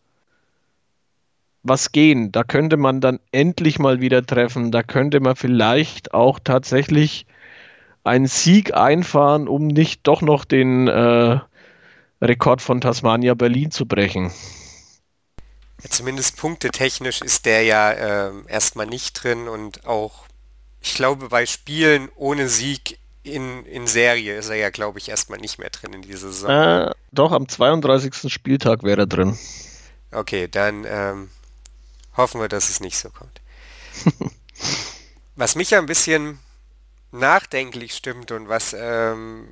was 1.63 1.91
gehen. 1.93 2.31
Da 2.31 2.45
könnte 2.45 2.77
man 2.77 3.01
dann 3.01 3.19
endlich 3.33 3.79
mal 3.79 4.01
wieder 4.01 4.25
treffen. 4.25 4.71
Da 4.71 4.83
könnte 4.83 5.21
man 5.21 5.35
vielleicht 5.35 6.15
auch 6.15 6.39
tatsächlich 6.39 7.27
einen 8.05 8.27
Sieg 8.27 8.75
einfahren, 8.75 9.49
um 9.49 9.67
nicht 9.67 10.07
doch 10.07 10.23
noch 10.23 10.45
den 10.45 10.87
äh, 10.87 11.41
Rekord 12.21 12.63
von 12.63 12.81
Tasmania 12.81 13.35
Berlin 13.35 13.71
zu 13.71 13.87
brechen. 13.87 14.33
Ja, 15.83 15.91
zumindest 15.91 16.37
punktetechnisch 16.37 17.21
ist 17.21 17.47
der 17.47 17.63
ja 17.63 17.91
äh, 17.91 18.33
erstmal 18.49 18.87
nicht 18.87 19.23
drin 19.23 19.49
und 19.49 19.87
auch, 19.87 20.27
ich 20.81 20.95
glaube, 20.95 21.29
bei 21.29 21.45
Spielen 21.47 22.09
ohne 22.17 22.49
Sieg 22.49 22.99
in, 23.23 23.67
in 23.67 23.87
Serie 23.87 24.37
ist 24.37 24.49
er 24.49 24.57
ja, 24.57 24.71
glaube 24.71 24.99
ich, 24.99 25.09
erstmal 25.09 25.39
nicht 25.39 25.59
mehr 25.59 25.71
drin 25.71 25.93
in 25.93 26.03
dieser 26.03 26.29
Saison. 26.29 26.51
Äh, 26.51 26.91
doch, 27.13 27.33
am 27.33 27.49
32. 27.49 28.33
Spieltag 28.33 28.83
wäre 28.83 29.03
er 29.03 29.07
drin. 29.07 29.39
Okay, 30.13 30.49
dann 30.49 30.87
ähm, 30.89 31.31
hoffen 32.17 32.41
wir, 32.41 32.49
dass 32.49 32.71
es 32.71 32.81
nicht 32.81 32.97
so 32.97 33.11
kommt. 33.11 33.41
was 35.37 35.57
mich 35.57 35.71
ja 35.71 35.79
ein 35.79 35.87
bisschen 35.87 36.39
nachdenklich 37.13 37.95
stimmt 37.95 38.31
und 38.31 38.49
was 38.49 38.75
ähm, 38.79 39.49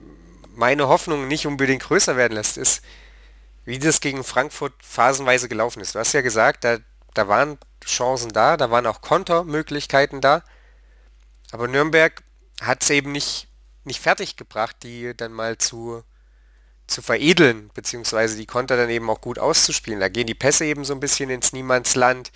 meine 0.55 0.89
Hoffnung 0.89 1.29
nicht 1.29 1.47
unbedingt 1.47 1.83
größer 1.83 2.17
werden 2.17 2.35
lässt, 2.35 2.57
ist, 2.57 2.83
wie 3.65 3.79
das 3.79 4.01
gegen 4.01 4.25
Frankfurt 4.25 4.75
phasenweise 4.83 5.49
gelaufen 5.49 5.81
ist. 5.81 5.95
Du 5.95 5.99
hast 5.99 6.13
ja 6.13 6.21
gesagt, 6.21 6.65
da, 6.65 6.79
da 7.15 7.29
waren 7.29 7.59
Chancen 7.85 8.33
da, 8.33 8.57
da 8.57 8.71
waren 8.71 8.87
auch 8.87 9.01
Kontermöglichkeiten 9.01 10.21
da, 10.21 10.43
aber 11.53 11.69
Nürnberg 11.69 12.23
hat 12.61 12.83
es 12.83 12.91
eben 12.91 13.13
nicht, 13.13 13.49
nicht 13.85 14.01
fertig 14.01 14.37
gebracht, 14.37 14.77
die 14.83 15.15
dann 15.17 15.33
mal 15.33 15.59
zu, 15.59 16.03
zu 16.87 17.03
veredeln, 17.03 17.71
beziehungsweise 17.75 18.37
die 18.37 18.47
Konter 18.47 18.77
dann 18.77 18.91
eben 18.91 19.09
auch 19.11 19.21
gut 19.21 19.39
auszuspielen. 19.39 20.01
Da 20.01 20.09
gehen 20.09 20.27
die 20.27 20.35
Pässe 20.35 20.65
eben 20.65 20.85
so 20.85 20.95
ein 20.95 21.01
bisschen 21.01 21.31
ins 21.31 21.53
Niemandsland, 21.53 22.33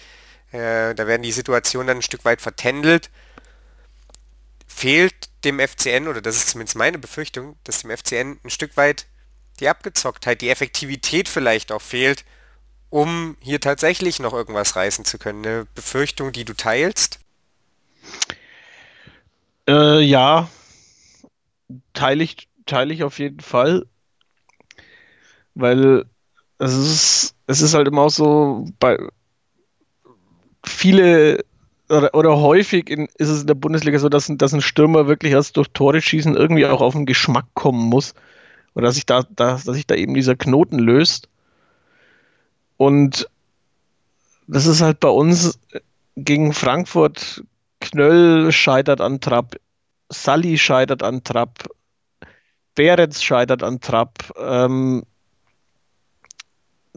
äh, 0.53 0.95
da 0.95 1.07
werden 1.07 1.23
die 1.23 1.33
Situationen 1.33 1.87
dann 1.87 1.99
ein 1.99 2.03
Stück 2.03 2.25
weit 2.25 2.41
vertändelt. 2.41 3.11
Fehlt 4.79 5.29
dem 5.45 5.59
FCN, 5.59 6.07
oder 6.07 6.21
das 6.21 6.37
ist 6.37 6.51
zumindest 6.51 6.77
meine 6.77 6.99
Befürchtung, 6.99 7.57
dass 7.65 7.83
dem 7.83 7.91
FCN 7.91 8.39
ein 8.45 8.51
Stück 8.51 8.77
weit 8.77 9.07
die 9.59 9.69
Abgezocktheit, 9.69 10.41
die 10.41 10.51
Effektivität 10.51 11.29
vielleicht 11.29 11.73
auch 11.73 11.83
fehlt, 11.83 12.25
um 12.89 13.37
hier 13.41 13.61
tatsächlich 13.61 14.21
noch 14.21 14.33
irgendwas 14.33 14.77
reißen 14.77 15.05
zu 15.05 15.19
können. 15.19 15.45
Eine 15.45 15.67
Befürchtung, 15.75 16.31
die 16.31 16.45
du 16.45 16.55
teilst? 16.55 17.19
Äh, 19.69 20.01
ja, 20.01 20.49
teile 21.93 22.23
ich, 22.23 22.49
teile 22.65 22.95
ich 22.95 23.03
auf 23.03 23.19
jeden 23.19 23.41
Fall, 23.41 23.85
weil 25.57 26.05
es 26.59 26.73
ist, 26.73 27.35
es 27.49 27.63
ist 27.63 27.75
halt 27.75 27.89
immer 27.89 28.11
so, 28.11 28.65
bei 28.79 28.97
viele 30.65 31.45
oder, 31.89 32.15
oder 32.15 32.41
häufig 32.41 32.91
in, 32.91 33.07
ist 33.17 33.29
es 33.29 33.43
in 33.43 33.47
der 33.47 33.55
Bundesliga 33.55 33.99
so, 33.99 34.09
dass, 34.09 34.31
dass 34.37 34.53
ein 34.53 34.61
Stürmer 34.61 35.07
wirklich 35.07 35.33
erst 35.33 35.57
durch 35.57 35.69
Tore 35.69 36.01
schießen 36.01 36.35
irgendwie 36.37 36.67
auch 36.67 36.81
auf 36.81 36.95
den 36.95 37.07
Geschmack 37.07 37.47
kommen 37.55 37.89
muss. 37.89 38.15
Oder 38.75 38.87
dass 38.87 38.95
sich 38.97 39.07
da, 39.07 39.25
dass, 39.35 39.65
dass 39.65 39.87
da 39.87 39.95
eben 39.95 40.15
dieser 40.15 40.37
Knoten 40.37 40.79
löst. 40.79 41.29
Und 42.77 43.29
das 44.47 44.67
ist 44.67 44.81
halt 44.81 45.01
bei 45.01 45.09
uns 45.09 45.59
gegen 46.17 46.53
Frankfurt, 46.53 47.45
Knöll 47.81 48.53
scheitert 48.53 49.01
an 49.01 49.21
Trapp, 49.21 49.57
Sally 50.11 50.59
scheitert 50.59 51.03
an 51.03 51.23
Trapp, 51.23 51.69
Beretz 52.75 53.23
scheitert 53.23 53.63
an 53.63 53.81
Trapp. 53.81 54.33
Ähm, 54.39 55.05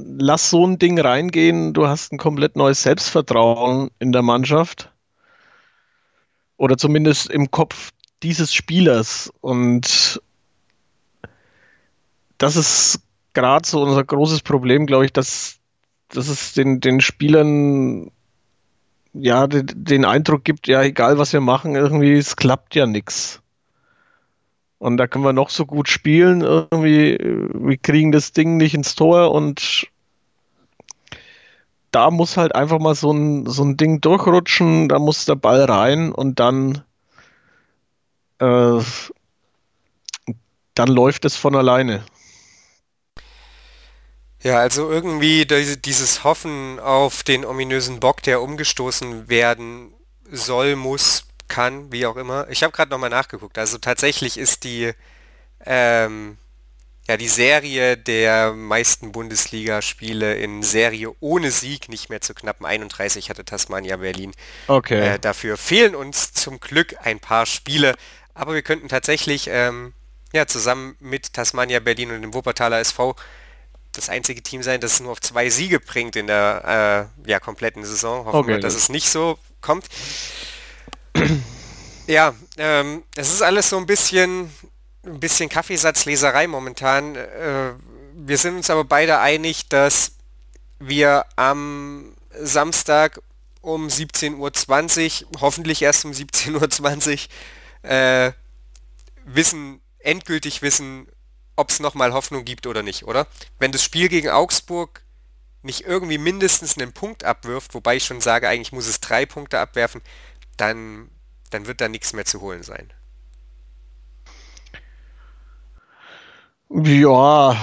lass 0.05 0.49
so 0.49 0.65
ein 0.65 0.79
Ding 0.79 0.99
reingehen, 0.99 1.73
du 1.73 1.87
hast 1.87 2.11
ein 2.11 2.17
komplett 2.17 2.55
neues 2.55 2.83
Selbstvertrauen 2.83 3.91
in 3.99 4.11
der 4.11 4.21
Mannschaft. 4.21 4.91
Oder 6.57 6.77
zumindest 6.77 7.29
im 7.29 7.49
Kopf 7.49 7.91
dieses 8.23 8.53
Spielers. 8.53 9.31
Und 9.41 10.21
das 12.37 12.55
ist 12.55 13.01
gerade 13.33 13.67
so 13.67 13.81
unser 13.81 14.03
großes 14.03 14.41
Problem, 14.41 14.85
glaube 14.85 15.05
ich, 15.05 15.13
dass, 15.13 15.59
dass 16.09 16.27
es 16.27 16.53
den, 16.53 16.79
den 16.79 17.01
Spielern 17.01 18.11
ja 19.13 19.47
den, 19.47 19.65
den 19.73 20.05
Eindruck 20.05 20.43
gibt, 20.43 20.67
ja, 20.67 20.83
egal 20.83 21.17
was 21.17 21.33
wir 21.33 21.41
machen, 21.41 21.75
irgendwie, 21.75 22.13
es 22.13 22.35
klappt 22.35 22.75
ja 22.75 22.85
nichts. 22.85 23.41
Und 24.77 24.97
da 24.97 25.05
können 25.05 25.23
wir 25.23 25.33
noch 25.33 25.49
so 25.49 25.65
gut 25.65 25.89
spielen, 25.89 26.41
irgendwie, 26.41 27.17
wir 27.19 27.77
kriegen 27.77 28.11
das 28.11 28.31
Ding 28.31 28.57
nicht 28.57 28.73
ins 28.73 28.95
Tor 28.95 29.31
und 29.31 29.90
da 31.91 32.09
muss 32.09 32.37
halt 32.37 32.55
einfach 32.55 32.79
mal 32.79 32.95
so 32.95 33.11
ein, 33.11 33.45
so 33.45 33.63
ein 33.63 33.77
Ding 33.77 34.01
durchrutschen, 34.01 34.89
da 34.89 34.99
muss 34.99 35.25
der 35.25 35.35
Ball 35.35 35.65
rein 35.65 36.11
und 36.11 36.39
dann, 36.39 36.83
äh, 38.39 38.79
dann 40.73 40.87
läuft 40.87 41.25
es 41.25 41.35
von 41.35 41.55
alleine. 41.55 42.03
Ja, 44.43 44.57
also 44.57 44.89
irgendwie 44.89 45.45
dieses 45.45 46.23
Hoffen 46.23 46.79
auf 46.79 47.21
den 47.23 47.45
ominösen 47.45 47.99
Bock, 47.99 48.23
der 48.23 48.41
umgestoßen 48.41 49.29
werden 49.29 49.93
soll, 50.31 50.75
muss, 50.75 51.25
kann, 51.47 51.91
wie 51.91 52.07
auch 52.07 52.15
immer. 52.15 52.49
Ich 52.49 52.63
habe 52.63 52.73
gerade 52.73 52.89
nochmal 52.89 53.11
nachgeguckt. 53.11 53.57
Also 53.59 53.77
tatsächlich 53.77 54.37
ist 54.37 54.63
die, 54.63 54.93
ähm, 55.65 56.37
ja, 57.07 57.17
die 57.17 57.27
Serie 57.27 57.97
der 57.97 58.53
meisten 58.53 59.11
Bundesligaspiele 59.11 60.35
in 60.35 60.63
Serie 60.63 61.11
ohne 61.19 61.51
Sieg 61.51 61.89
nicht 61.89 62.09
mehr 62.09 62.21
zu 62.21 62.33
knappen 62.33 62.65
31 62.65 63.29
hatte 63.29 63.43
Tasmania 63.43 63.97
Berlin. 63.97 64.33
Okay. 64.67 65.15
Äh, 65.15 65.19
dafür 65.19 65.57
fehlen 65.57 65.95
uns 65.95 66.33
zum 66.33 66.59
Glück 66.59 66.95
ein 67.01 67.19
paar 67.19 67.45
Spiele, 67.45 67.95
aber 68.33 68.53
wir 68.53 68.61
könnten 68.61 68.87
tatsächlich 68.87 69.47
ähm, 69.51 69.93
ja, 70.31 70.45
zusammen 70.45 70.95
mit 70.99 71.33
Tasmania 71.33 71.79
Berlin 71.79 72.11
und 72.11 72.21
dem 72.21 72.33
Wuppertaler 72.33 72.79
SV 72.79 73.15
das 73.93 74.09
einzige 74.09 74.41
Team 74.41 74.63
sein, 74.63 74.79
das 74.79 74.93
es 74.93 74.99
nur 75.01 75.11
auf 75.11 75.21
zwei 75.21 75.49
Siege 75.49 75.79
bringt 75.79 76.15
in 76.15 76.27
der 76.27 77.09
äh, 77.25 77.29
ja, 77.29 77.39
kompletten 77.39 77.83
Saison. 77.83 78.25
Hoffen 78.25 78.37
okay, 78.37 78.49
wir, 78.51 78.59
dass 78.59 78.75
es 78.75 78.89
nicht 78.89 79.09
so 79.09 79.37
kommt. 79.59 79.85
ja, 82.07 82.33
ähm, 82.57 83.03
es 83.15 83.33
ist 83.33 83.41
alles 83.41 83.69
so 83.69 83.77
ein 83.77 83.85
bisschen, 83.85 84.49
ein 85.05 85.19
bisschen 85.19 85.49
Kaffeesatzleserei 85.49 86.47
momentan. 86.47 87.15
Äh, 87.15 87.73
wir 88.13 88.37
sind 88.37 88.57
uns 88.57 88.69
aber 88.69 88.83
beide 88.83 89.19
einig, 89.19 89.69
dass 89.69 90.13
wir 90.79 91.25
am 91.35 92.15
Samstag 92.39 93.21
um 93.61 93.87
17.20 93.87 95.25
Uhr, 95.25 95.41
hoffentlich 95.41 95.81
erst 95.81 96.05
um 96.05 96.11
17.20 96.11 97.27
Uhr, 97.83 97.89
äh, 97.89 98.31
wissen, 99.25 99.81
endgültig 99.99 100.61
wissen, 100.61 101.07
ob 101.55 101.69
es 101.69 101.79
nochmal 101.79 102.13
Hoffnung 102.13 102.43
gibt 102.43 102.65
oder 102.65 102.81
nicht, 102.81 103.03
oder? 103.03 103.27
Wenn 103.59 103.71
das 103.71 103.83
Spiel 103.83 104.09
gegen 104.09 104.29
Augsburg 104.29 105.03
nicht 105.61 105.81
irgendwie 105.81 106.17
mindestens 106.17 106.77
einen 106.77 106.91
Punkt 106.91 107.23
abwirft, 107.23 107.75
wobei 107.75 107.97
ich 107.97 108.05
schon 108.05 108.21
sage, 108.21 108.47
eigentlich 108.47 108.71
muss 108.71 108.87
es 108.87 108.99
drei 108.99 109.27
Punkte 109.27 109.59
abwerfen, 109.59 110.01
dann, 110.57 111.11
dann 111.51 111.67
wird 111.67 111.81
da 111.81 111.87
nichts 111.87 112.13
mehr 112.13 112.25
zu 112.25 112.41
holen 112.41 112.63
sein. 112.63 112.91
Ja, 116.73 117.57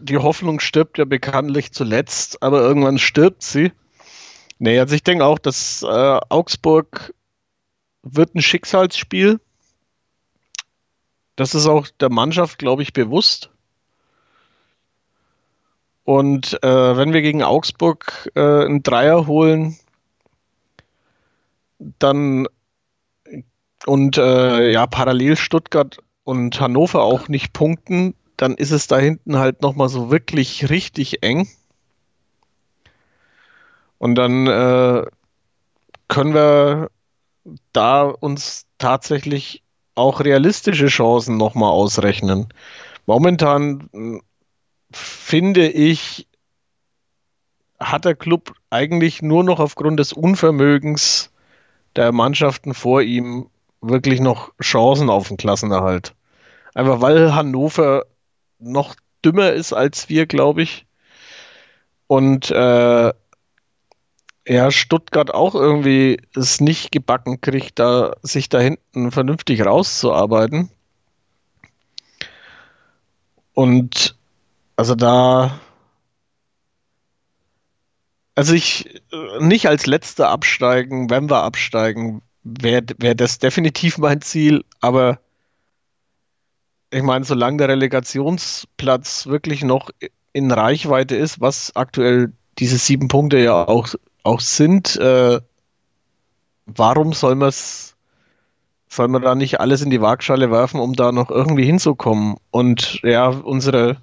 die 0.00 0.18
Hoffnung 0.18 0.60
stirbt 0.60 0.98
ja 0.98 1.04
bekanntlich 1.04 1.72
zuletzt, 1.72 2.42
aber 2.44 2.60
irgendwann 2.60 2.98
stirbt 2.98 3.42
sie. 3.42 3.72
Nee, 4.58 4.78
also 4.78 4.94
ich 4.94 5.02
denke 5.02 5.24
auch, 5.24 5.40
dass 5.40 5.82
äh, 5.82 6.20
Augsburg 6.28 7.12
wird 8.02 8.36
ein 8.36 8.42
Schicksalsspiel. 8.42 9.40
Das 11.34 11.56
ist 11.56 11.66
auch 11.66 11.88
der 12.00 12.08
Mannschaft, 12.08 12.58
glaube 12.58 12.82
ich, 12.82 12.92
bewusst. 12.92 13.50
Und 16.04 16.62
äh, 16.62 16.96
wenn 16.96 17.12
wir 17.12 17.22
gegen 17.22 17.42
Augsburg 17.42 18.30
äh, 18.36 18.40
einen 18.40 18.84
Dreier 18.84 19.26
holen, 19.26 19.76
dann 21.78 22.46
und 23.86 24.18
äh, 24.18 24.70
ja, 24.70 24.86
parallel 24.86 25.36
Stuttgart 25.36 25.98
und 26.22 26.60
Hannover 26.60 27.02
auch 27.02 27.28
nicht 27.28 27.52
punkten, 27.52 28.14
dann 28.36 28.54
ist 28.54 28.70
es 28.70 28.86
da 28.86 28.98
hinten 28.98 29.38
halt 29.38 29.62
nochmal 29.62 29.88
so 29.88 30.10
wirklich 30.10 30.68
richtig 30.70 31.22
eng. 31.22 31.48
Und 33.98 34.14
dann 34.14 34.46
äh, 34.46 35.04
können 36.08 36.34
wir 36.34 36.90
da 37.72 38.02
uns 38.02 38.66
tatsächlich 38.78 39.62
auch 39.94 40.20
realistische 40.20 40.88
Chancen 40.88 41.36
nochmal 41.38 41.70
ausrechnen. 41.70 42.48
Momentan 43.06 43.88
hm, 43.92 44.22
finde 44.92 45.68
ich, 45.68 46.28
hat 47.80 48.04
der 48.04 48.14
Club 48.14 48.54
eigentlich 48.70 49.22
nur 49.22 49.44
noch 49.44 49.60
aufgrund 49.60 49.98
des 50.00 50.12
Unvermögens 50.12 51.30
der 51.94 52.12
Mannschaften 52.12 52.74
vor 52.74 53.02
ihm 53.02 53.48
wirklich 53.80 54.20
noch 54.20 54.52
Chancen 54.60 55.10
auf 55.10 55.28
den 55.28 55.36
Klassenerhalt. 55.36 56.14
Einfach 56.74 57.00
weil 57.00 57.34
Hannover 57.34 58.04
noch 58.58 58.94
dümmer 59.24 59.52
ist 59.52 59.72
als 59.72 60.08
wir, 60.08 60.26
glaube 60.26 60.62
ich. 60.62 60.86
Und 62.06 62.50
äh, 62.50 63.12
ja, 64.48 64.70
Stuttgart 64.70 65.34
auch 65.34 65.54
irgendwie 65.54 66.20
es 66.34 66.60
nicht 66.60 66.92
gebacken 66.92 67.40
kriegt, 67.40 67.78
da 67.78 68.12
sich 68.22 68.48
da 68.48 68.60
hinten 68.60 69.10
vernünftig 69.10 69.64
rauszuarbeiten. 69.64 70.70
und 73.56 74.14
also 74.76 74.94
da, 74.94 75.58
also 78.34 78.52
ich 78.52 79.00
nicht 79.40 79.66
als 79.66 79.86
letzter 79.86 80.28
absteigen, 80.28 81.08
wenn 81.08 81.30
wir 81.30 81.42
absteigen, 81.42 82.20
wäre 82.44 82.84
wär 82.98 83.14
das 83.14 83.38
definitiv 83.38 83.96
mein 83.96 84.20
Ziel, 84.20 84.62
aber 84.80 85.20
ich 86.90 87.02
meine, 87.02 87.24
solange 87.24 87.58
der 87.58 87.68
Relegationsplatz 87.68 89.26
wirklich 89.26 89.62
noch 89.64 89.90
in 90.32 90.50
Reichweite 90.50 91.16
ist, 91.16 91.40
was 91.40 91.74
aktuell 91.74 92.32
diese 92.58 92.78
sieben 92.78 93.08
Punkte 93.08 93.38
ja 93.38 93.66
auch, 93.66 93.88
auch 94.22 94.40
sind, 94.40 94.96
äh, 94.96 95.40
warum 96.66 97.12
soll 97.12 97.34
man 97.34 97.52
soll 98.88 99.08
man 99.08 99.22
da 99.22 99.34
nicht 99.34 99.60
alles 99.60 99.82
in 99.82 99.90
die 99.90 100.00
Waagschale 100.00 100.50
werfen, 100.50 100.80
um 100.80 100.94
da 100.94 101.12
noch 101.12 101.30
irgendwie 101.30 101.64
hinzukommen? 101.64 102.36
Und 102.50 103.00
ja, 103.02 103.28
unsere 103.28 103.98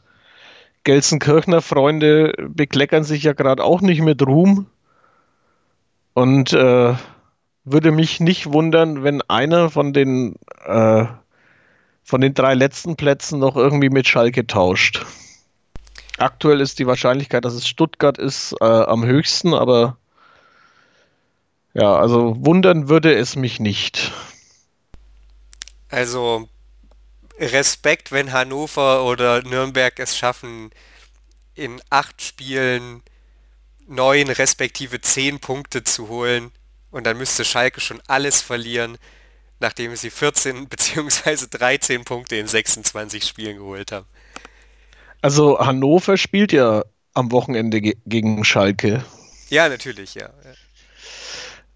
Gelsenkirchner 0.84 1.62
Freunde 1.62 2.34
bekleckern 2.50 3.04
sich 3.04 3.24
ja 3.24 3.34
gerade 3.34 3.64
auch 3.64 3.82
nicht 3.82 4.02
mit 4.02 4.22
Ruhm. 4.26 4.68
Und 6.14 6.54
äh, 6.54 6.94
würde 7.64 7.92
mich 7.92 8.20
nicht 8.20 8.52
wundern, 8.52 9.04
wenn 9.04 9.22
einer 9.24 9.70
von 9.70 9.94
den 9.94 10.36
äh, 10.66 11.06
von 12.04 12.22
den 12.22 12.34
drei 12.34 12.54
letzten 12.54 12.96
Plätzen 12.96 13.40
noch 13.40 13.56
irgendwie 13.56 13.90
mit 13.90 14.08
Schalke 14.08 14.46
tauscht. 14.46 15.06
Aktuell 16.18 16.62
ist 16.62 16.80
die 16.80 16.88
Wahrscheinlichkeit, 16.88 17.44
dass 17.46 17.54
es 17.54 17.68
Stuttgart 17.68 18.18
ist, 18.18 18.56
äh, 18.62 18.66
am 18.66 19.06
höchsten, 19.06 19.54
aber 19.54 19.98
ja, 21.74 21.96
also 21.96 22.36
wundern 22.38 22.88
würde 22.88 23.16
es 23.16 23.36
mich 23.36 23.60
nicht. 23.60 24.12
Also 25.90 26.48
Respekt, 27.40 28.12
wenn 28.12 28.32
Hannover 28.32 29.06
oder 29.06 29.42
Nürnberg 29.42 30.00
es 30.00 30.16
schaffen, 30.16 30.70
in 31.56 31.82
acht 31.90 32.22
Spielen 32.22 33.02
neun 33.88 34.30
respektive 34.30 35.02
zehn 35.02 35.40
Punkte 35.40 35.84
zu 35.84 36.08
holen. 36.08 36.52
Und 36.92 37.08
dann 37.08 37.18
müsste 37.18 37.44
Schalke 37.44 37.82
schon 37.82 38.02
alles 38.08 38.42
verlieren, 38.42 38.98
nachdem 39.64 39.96
sie 39.96 40.12
14 40.12 40.68
bzw. 40.68 41.48
13 41.50 42.04
Punkte 42.04 42.36
in 42.36 42.48
26 42.48 43.24
Spielen 43.24 43.58
geholt 43.58 43.92
haben. 43.92 44.06
Also 45.22 45.58
Hannover 45.58 46.18
spielt 46.18 46.52
ja 46.52 46.84
am 47.14 47.32
Wochenende 47.32 47.82
ge 47.82 47.96
gegen 48.06 48.44
Schalke. 48.44 49.04
Ja, 49.50 49.70
natürlich, 49.70 50.16
ja. 50.16 50.30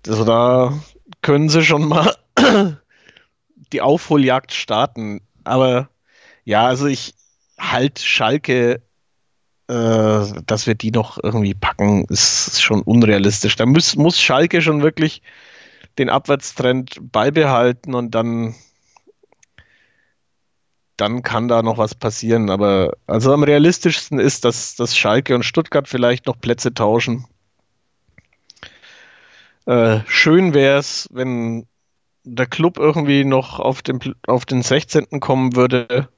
Also 0.06 0.26
da 0.26 0.78
können 1.21 1.50
sie 1.50 1.63
schon 1.63 1.88
mal 1.88 2.13
die 3.71 3.82
Aufholjagd 3.82 4.52
starten. 4.52 5.21
Aber 5.45 5.89
ja, 6.43 6.67
also 6.67 6.88
ich 6.88 7.15
halt 7.58 8.00
Schalke, 8.00 8.82
äh, 9.69 10.26
dass 10.45 10.67
wir 10.67 10.76
die 10.76 10.91
noch 10.91 11.17
irgendwie 11.23 11.54
packen, 11.54 12.04
ist 12.10 12.62
schon 12.62 12.82
unrealistisch. 12.82 13.56
Da 13.56 13.65
muss, 13.65 13.95
muss 13.95 14.19
Schalke 14.19 14.62
schon 14.62 14.82
wirklich 14.82 15.21
den 15.98 16.10
Abwärtstrend 16.10 16.98
beibehalten 17.02 17.94
und 17.94 18.12
dann 18.16 18.56
dann 20.98 21.22
kann 21.22 21.48
da 21.48 21.62
noch 21.62 21.78
was 21.78 21.96
passieren. 21.96 22.50
Aber 22.50 22.94
also 23.06 23.32
am 23.32 23.44
realistischsten 23.44 24.20
ist, 24.20 24.44
dass, 24.46 24.76
dass 24.76 24.98
Schalke 24.98 25.36
und 25.36 25.44
Stuttgart 25.44 25.88
vielleicht 25.88 26.26
noch 26.26 26.42
Plätze 26.42 26.74
tauschen. 26.74 27.26
Äh, 29.66 30.00
schön 30.08 30.54
wäre 30.54 30.80
es, 30.80 31.08
wenn 31.12 31.68
der 32.24 32.48
Club 32.48 32.78
irgendwie 32.78 33.24
noch 33.24 33.60
auf 33.60 33.82
den, 33.82 34.00
auf 34.26 34.46
den 34.46 34.64
16. 34.64 35.20
kommen 35.20 35.56
würde. 35.56 36.10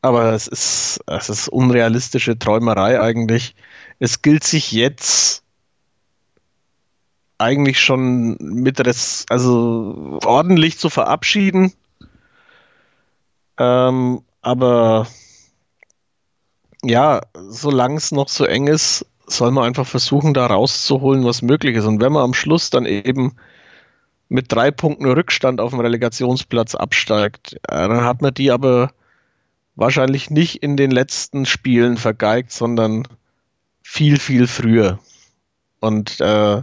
Aber 0.00 0.32
es 0.32 0.48
ist, 0.48 1.00
es 1.06 1.28
ist 1.28 1.48
unrealistische 1.48 2.38
Träumerei 2.38 3.00
eigentlich. 3.00 3.54
Es 3.98 4.22
gilt 4.22 4.44
sich 4.44 4.72
jetzt 4.72 5.41
eigentlich 7.42 7.80
schon 7.80 8.36
mit 8.40 8.84
Res 8.86 9.26
also 9.28 10.18
ordentlich 10.24 10.78
zu 10.78 10.88
verabschieden. 10.88 11.72
Ähm, 13.58 14.22
aber 14.40 15.06
ja, 16.82 17.20
solange 17.48 17.96
es 17.96 18.12
noch 18.12 18.28
so 18.28 18.44
eng 18.44 18.66
ist, 18.66 19.06
soll 19.26 19.50
man 19.50 19.64
einfach 19.64 19.86
versuchen, 19.86 20.34
da 20.34 20.46
rauszuholen, 20.46 21.24
was 21.24 21.42
möglich 21.42 21.76
ist. 21.76 21.84
Und 21.84 22.00
wenn 22.00 22.12
man 22.12 22.24
am 22.24 22.34
Schluss 22.34 22.70
dann 22.70 22.86
eben 22.86 23.36
mit 24.28 24.50
drei 24.50 24.70
Punkten 24.70 25.06
Rückstand 25.06 25.60
auf 25.60 25.70
dem 25.70 25.80
Relegationsplatz 25.80 26.74
absteigt, 26.74 27.56
dann 27.62 28.04
hat 28.04 28.22
man 28.22 28.34
die 28.34 28.50
aber 28.50 28.92
wahrscheinlich 29.74 30.30
nicht 30.30 30.62
in 30.62 30.76
den 30.76 30.90
letzten 30.90 31.46
Spielen 31.46 31.96
vergeigt, 31.96 32.52
sondern 32.52 33.06
viel, 33.82 34.18
viel 34.18 34.46
früher. 34.46 34.98
Und 35.80 36.20
äh, 36.20 36.62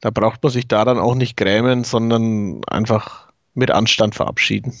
da 0.00 0.10
braucht 0.10 0.42
man 0.42 0.52
sich 0.52 0.66
da 0.66 0.84
dann 0.84 0.98
auch 0.98 1.14
nicht 1.14 1.36
grämen, 1.36 1.84
sondern 1.84 2.64
einfach 2.64 3.28
mit 3.54 3.70
Anstand 3.70 4.14
verabschieden. 4.14 4.78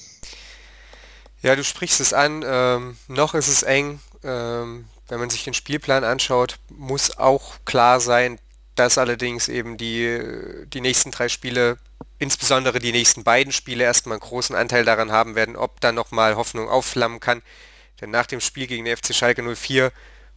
Ja, 1.42 1.56
du 1.56 1.64
sprichst 1.64 2.00
es 2.00 2.12
an. 2.12 2.44
Ähm, 2.46 2.96
noch 3.08 3.34
ist 3.34 3.48
es 3.48 3.62
eng. 3.62 4.00
Ähm, 4.22 4.86
wenn 5.08 5.20
man 5.20 5.30
sich 5.30 5.44
den 5.44 5.54
Spielplan 5.54 6.04
anschaut, 6.04 6.58
muss 6.68 7.18
auch 7.18 7.56
klar 7.64 8.00
sein, 8.00 8.38
dass 8.74 8.98
allerdings 8.98 9.48
eben 9.48 9.76
die, 9.76 10.20
die 10.66 10.80
nächsten 10.80 11.10
drei 11.10 11.28
Spiele, 11.28 11.78
insbesondere 12.18 12.78
die 12.78 12.92
nächsten 12.92 13.24
beiden 13.24 13.52
Spiele, 13.52 13.84
erstmal 13.84 14.14
einen 14.14 14.28
großen 14.28 14.54
Anteil 14.54 14.84
daran 14.84 15.10
haben 15.10 15.34
werden, 15.34 15.56
ob 15.56 15.80
da 15.80 15.92
nochmal 15.92 16.36
Hoffnung 16.36 16.68
aufflammen 16.68 17.20
kann. 17.20 17.42
Denn 18.00 18.10
nach 18.10 18.26
dem 18.26 18.40
Spiel 18.40 18.66
gegen 18.66 18.84
den 18.84 18.96
FC 18.96 19.14
Schalke 19.14 19.42
04 19.42 19.92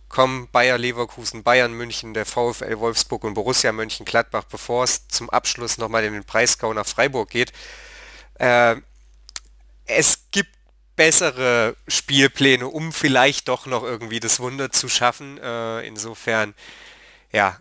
kommen 0.09 0.47
Bayer 0.51 0.77
Leverkusen, 0.77 1.43
Bayern 1.43 1.73
München, 1.73 2.13
der 2.13 2.25
VfL 2.25 2.79
Wolfsburg 2.79 3.23
und 3.23 3.33
Borussia 3.33 3.71
Mönchengladbach, 3.71 4.43
bevor 4.45 4.83
es 4.83 5.07
zum 5.07 5.29
Abschluss 5.29 5.77
nochmal 5.77 6.03
in 6.03 6.13
den 6.13 6.23
Breisgau 6.23 6.73
nach 6.73 6.85
Freiburg 6.85 7.29
geht. 7.29 7.51
Äh, 8.35 8.75
es 9.85 10.27
gibt 10.31 10.51
bessere 10.95 11.75
Spielpläne, 11.87 12.67
um 12.67 12.93
vielleicht 12.93 13.47
doch 13.47 13.65
noch 13.65 13.83
irgendwie 13.83 14.19
das 14.19 14.39
Wunder 14.39 14.71
zu 14.71 14.89
schaffen. 14.89 15.37
Äh, 15.39 15.87
insofern, 15.87 16.53
ja, 17.31 17.59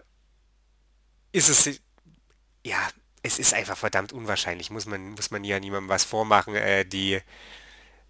ist 1.32 1.48
es, 1.48 1.80
ja, 2.62 2.76
es 3.22 3.38
ist 3.38 3.54
einfach 3.54 3.76
verdammt 3.76 4.12
unwahrscheinlich, 4.12 4.70
muss 4.70 4.86
man, 4.86 5.12
muss 5.12 5.30
man 5.30 5.44
ja 5.44 5.58
niemandem 5.60 5.88
was 5.88 6.04
vormachen. 6.04 6.54
Äh, 6.54 6.84
die 6.84 7.20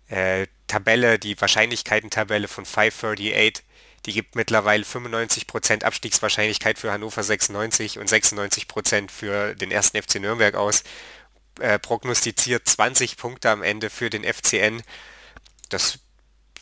äh, 0.08 0.46
Tabelle, 0.66 1.18
die 1.18 1.40
Wahrscheinlichkeiten-Tabelle 1.40 2.48
von 2.48 2.64
538, 2.64 3.64
die 4.06 4.12
gibt 4.12 4.34
mittlerweile 4.34 4.84
95% 4.84 5.84
Abstiegswahrscheinlichkeit 5.84 6.78
für 6.78 6.90
Hannover 6.90 7.22
96 7.22 7.98
und 7.98 8.08
96% 8.08 9.10
für 9.10 9.54
den 9.54 9.70
ersten 9.70 10.00
FC 10.02 10.16
Nürnberg 10.16 10.54
aus. 10.54 10.82
Äh, 11.60 11.78
prognostiziert 11.78 12.66
20 12.66 13.16
Punkte 13.16 13.50
am 13.50 13.62
Ende 13.62 13.90
für 13.90 14.10
den 14.10 14.24
FCN. 14.24 14.82
Das 15.68 15.98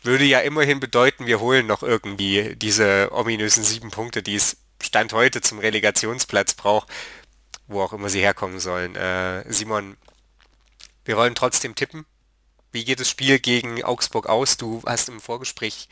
würde 0.03 0.25
ja 0.25 0.39
immerhin 0.39 0.79
bedeuten, 0.79 1.25
wir 1.25 1.39
holen 1.39 1.67
noch 1.67 1.83
irgendwie 1.83 2.55
diese 2.55 3.09
ominösen 3.11 3.63
sieben 3.63 3.91
Punkte, 3.91 4.21
die 4.21 4.35
es 4.35 4.57
Stand 4.81 5.13
heute 5.13 5.41
zum 5.41 5.59
Relegationsplatz 5.59 6.55
braucht, 6.55 6.89
wo 7.67 7.81
auch 7.81 7.93
immer 7.93 8.09
sie 8.09 8.21
herkommen 8.21 8.59
sollen. 8.59 8.95
Äh, 8.95 9.51
Simon, 9.51 9.95
wir 11.05 11.17
wollen 11.17 11.35
trotzdem 11.35 11.75
tippen. 11.75 12.05
Wie 12.71 12.85
geht 12.85 12.99
das 12.99 13.09
Spiel 13.09 13.39
gegen 13.39 13.83
Augsburg 13.83 14.27
aus? 14.27 14.57
Du 14.57 14.81
hast 14.85 15.09
im 15.09 15.19
Vorgespräch 15.19 15.89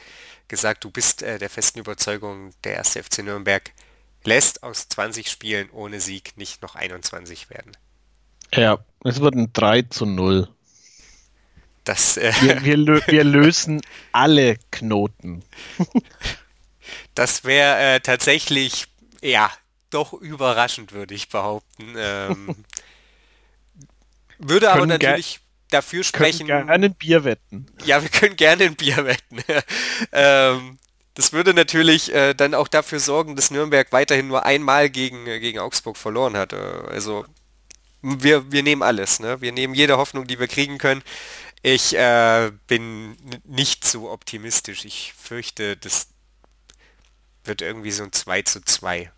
gesagt, 0.47 0.83
du 0.83 0.91
bist 0.91 1.21
äh, 1.21 1.37
der 1.37 1.49
festen 1.49 1.79
Überzeugung, 1.79 2.51
der 2.63 2.75
erste 2.75 3.03
FC 3.03 3.19
Nürnberg 3.19 3.71
lässt 4.23 4.63
aus 4.63 4.87
20 4.89 5.29
Spielen 5.29 5.69
ohne 5.71 5.99
Sieg 5.99 6.37
nicht 6.37 6.61
noch 6.61 6.75
21 6.75 7.49
werden. 7.49 7.71
Ja, 8.53 8.79
es 9.03 9.21
wird 9.21 9.35
ein 9.35 9.53
3 9.53 9.83
zu 9.83 10.05
0. 10.05 10.49
Das, 11.83 12.17
äh 12.17 12.33
wir, 12.41 12.63
wir, 12.63 12.77
lö 12.77 13.01
wir 13.07 13.23
lösen 13.23 13.81
alle 14.11 14.57
Knoten. 14.71 15.43
Das 17.15 17.43
wäre 17.43 17.95
äh, 17.95 17.99
tatsächlich, 17.99 18.87
ja, 19.21 19.51
doch 19.89 20.13
überraschend, 20.13 20.91
würde 20.91 21.15
ich 21.15 21.29
behaupten. 21.29 21.95
Ähm, 21.97 22.65
würde 24.37 24.71
aber 24.71 24.85
natürlich 24.85 25.41
dafür 25.69 26.03
sprechen. 26.03 26.47
Wir 26.47 26.55
können 26.55 26.67
gerne 26.67 26.85
ein 26.87 26.95
Bier 26.95 27.23
wetten. 27.23 27.65
Ja, 27.85 28.01
wir 28.01 28.09
können 28.09 28.35
gerne 28.35 28.65
ein 28.65 28.75
Bier 28.75 29.05
wetten. 29.05 29.39
ähm, 30.11 30.77
das 31.15 31.33
würde 31.33 31.53
natürlich 31.53 32.13
äh, 32.13 32.33
dann 32.33 32.53
auch 32.53 32.67
dafür 32.67 32.99
sorgen, 32.99 33.35
dass 33.35 33.51
Nürnberg 33.51 33.91
weiterhin 33.91 34.27
nur 34.27 34.45
einmal 34.45 34.89
gegen, 34.89 35.27
äh, 35.27 35.39
gegen 35.39 35.59
Augsburg 35.59 35.97
verloren 35.97 36.37
hat. 36.37 36.53
Äh, 36.53 36.57
also 36.57 37.25
wir, 38.01 38.51
wir 38.51 38.63
nehmen 38.63 38.83
alles. 38.83 39.19
Ne? 39.19 39.41
Wir 39.41 39.51
nehmen 39.51 39.73
jede 39.73 39.97
Hoffnung, 39.97 40.27
die 40.27 40.39
wir 40.39 40.47
kriegen 40.47 40.77
können. 40.77 41.03
Ich 41.61 41.95
äh, 41.95 42.51
bin 42.67 43.17
nicht 43.43 43.85
so 43.85 44.09
optimistisch. 44.09 44.85
Ich 44.85 45.13
fürchte, 45.17 45.75
dass 45.75 46.07
wird 47.49 47.61
irgendwie 47.61 47.91
so 47.91 48.03
ein 48.03 48.13
2 48.13 48.41
zu 48.43 48.61
2. 48.63 49.11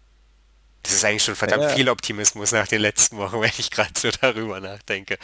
Das 0.81 0.93
ist 0.93 1.05
eigentlich 1.05 1.23
schon 1.23 1.35
verdammt 1.35 1.63
ja. 1.63 1.69
viel 1.69 1.89
Optimismus 1.89 2.51
nach 2.51 2.67
den 2.67 2.81
letzten 2.81 3.17
Wochen, 3.17 3.39
wenn 3.41 3.51
ich 3.57 3.69
gerade 3.69 3.91
so 3.95 4.09
darüber 4.09 4.59
nachdenke. 4.59 5.19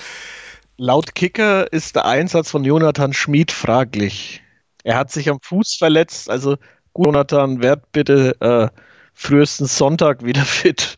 Laut 0.78 1.16
Kicker 1.16 1.72
ist 1.74 1.96
der 1.96 2.06
Einsatz 2.06 2.52
von 2.52 2.64
Jonathan 2.64 3.12
Schmid 3.12 3.52
fraglich. 3.52 4.44
Er 4.84 4.96
hat 4.96 5.12
sich 5.12 5.28
am 5.28 5.40
Fuß 5.42 5.76
verletzt, 5.76 6.30
also 6.30 6.58
Jonathan, 6.96 7.62
werd 7.62 7.92
bitte 7.92 8.40
äh, 8.40 8.80
frühestens 9.14 9.76
Sonntag 9.76 10.24
wieder 10.24 10.46
fit. 10.46 10.98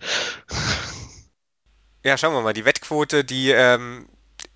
Ja, 2.04 2.18
schauen 2.18 2.34
wir 2.34 2.42
mal. 2.42 2.54
Die 2.54 2.66
Wettquote, 2.66 3.24
die 3.24 3.52
ähm, 3.52 4.08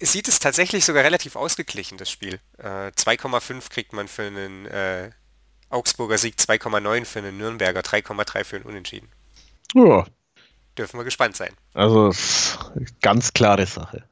sieht 0.01 0.27
es 0.27 0.39
tatsächlich 0.39 0.83
sogar 0.83 1.05
relativ 1.05 1.37
ausgeglichen, 1.37 1.97
das 1.97 2.11
Spiel. 2.11 2.39
Äh, 2.57 2.91
2,5 2.91 3.69
kriegt 3.69 3.93
man 3.93 4.09
für 4.09 4.23
einen 4.23 4.65
äh, 4.65 5.11
Augsburger 5.69 6.17
Sieg, 6.17 6.35
2,9 6.35 7.05
für 7.05 7.19
einen 7.19 7.37
Nürnberger, 7.37 7.79
3,3 7.79 8.43
für 8.43 8.55
einen 8.57 8.65
Unentschieden. 8.65 9.09
Ja. 9.73 10.05
Dürfen 10.77 10.99
wir 10.99 11.03
gespannt 11.05 11.37
sein. 11.37 11.51
Also 11.73 12.11
ganz 13.01 13.31
klare 13.31 13.65
Sache. 13.65 14.03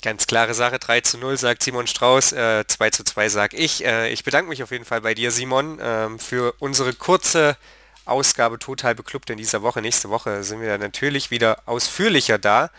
Ganz 0.00 0.28
klare 0.28 0.54
Sache, 0.54 0.78
3 0.78 1.00
zu 1.00 1.18
0 1.18 1.36
sagt 1.36 1.62
Simon 1.62 1.88
Strauß, 1.88 2.32
äh, 2.32 2.64
2 2.66 2.90
zu 2.90 3.04
2 3.04 3.28
sag 3.28 3.52
ich. 3.52 3.84
Äh, 3.84 4.10
ich 4.10 4.22
bedanke 4.22 4.48
mich 4.48 4.62
auf 4.62 4.70
jeden 4.70 4.84
Fall 4.84 5.00
bei 5.00 5.14
dir, 5.14 5.32
Simon, 5.32 5.78
ähm, 5.82 6.20
für 6.20 6.54
unsere 6.60 6.94
kurze 6.94 7.56
Ausgabe 8.04 8.60
Total 8.60 8.94
Beklubbt 8.94 9.28
in 9.30 9.38
dieser 9.38 9.62
Woche. 9.62 9.82
Nächste 9.82 10.08
Woche 10.08 10.44
sind 10.44 10.60
wir 10.60 10.78
natürlich 10.78 11.32
wieder 11.32 11.62
ausführlicher 11.66 12.38
da. 12.38 12.70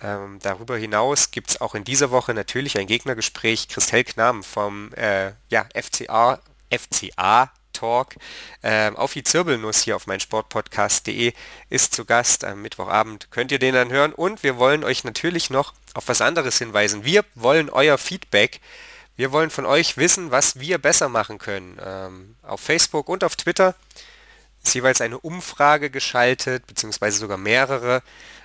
Ähm, 0.00 0.38
darüber 0.42 0.76
hinaus 0.76 1.32
gibt 1.32 1.50
es 1.50 1.60
auch 1.60 1.74
in 1.74 1.82
dieser 1.82 2.10
Woche 2.10 2.34
natürlich 2.34 2.78
ein 2.78 2.86
Gegnergespräch. 2.86 3.68
Christel 3.68 4.04
Knam 4.04 4.44
vom 4.44 4.92
äh, 4.94 5.32
ja, 5.48 5.66
FCA, 5.74 6.40
FCA 6.70 7.50
Talk 7.74 8.14
ähm, 8.62 8.96
auf 8.96 9.12
die 9.12 9.22
Zirbelnuss 9.22 9.82
hier 9.82 9.96
auf 9.96 10.06
meinsportpodcast.de 10.06 11.34
ist 11.68 11.94
zu 11.94 12.06
Gast 12.06 12.44
am 12.44 12.62
Mittwochabend. 12.62 13.30
Könnt 13.30 13.52
ihr 13.52 13.58
den 13.58 13.74
dann 13.74 13.90
hören 13.90 14.14
und 14.14 14.42
wir 14.42 14.56
wollen 14.56 14.84
euch 14.84 15.04
natürlich 15.04 15.50
noch 15.50 15.74
auf 15.92 16.08
was 16.08 16.22
anderes 16.22 16.58
hinweisen. 16.58 17.04
Wir 17.04 17.24
wollen 17.34 17.68
euer 17.68 17.98
Feedback. 17.98 18.60
Wir 19.16 19.30
wollen 19.30 19.50
von 19.50 19.66
euch 19.66 19.96
wissen, 19.96 20.30
was 20.30 20.58
wir 20.58 20.78
besser 20.78 21.08
machen 21.08 21.38
können. 21.38 21.78
Ähm, 21.84 22.36
auf 22.42 22.60
Facebook 22.60 23.08
und 23.08 23.22
auf 23.22 23.36
Twitter 23.36 23.74
ist 24.64 24.74
jeweils 24.74 25.00
eine 25.00 25.18
Umfrage 25.18 25.90
geschaltet, 25.90 26.66
beziehungsweise 26.66 27.18
sogar 27.18 27.36
mehrere. 27.36 28.02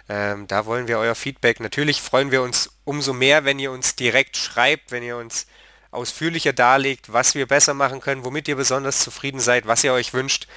Ähm, 0.10 0.48
da 0.48 0.66
wollen 0.66 0.88
wir 0.88 1.00
euer 1.00 1.16
Feedback. 1.16 1.60
Natürlich 1.60 2.02
freuen 2.02 2.32
wir 2.32 2.42
uns 2.42 2.72
umso 2.84 3.14
mehr, 3.14 3.46
wenn 3.46 3.60
ihr 3.60 3.72
uns 3.72 3.96
direkt 3.96 4.38
schreibt, 4.38 4.92
wenn 4.92 5.04
ihr 5.04 5.18
uns 5.18 5.48
ausführlicher 5.92 6.54
darlegt, 6.54 7.12
was 7.14 7.36
wir 7.36 7.48
besser 7.48 7.74
machen 7.74 8.02
können, 8.02 8.24
womit 8.24 8.48
ihr 8.48 8.56
besonders 8.56 9.00
zufrieden 9.00 9.40
seid, 9.40 9.68
was 9.68 9.84
ihr 9.84 9.94
euch 9.94 10.14
wünscht. 10.14 10.48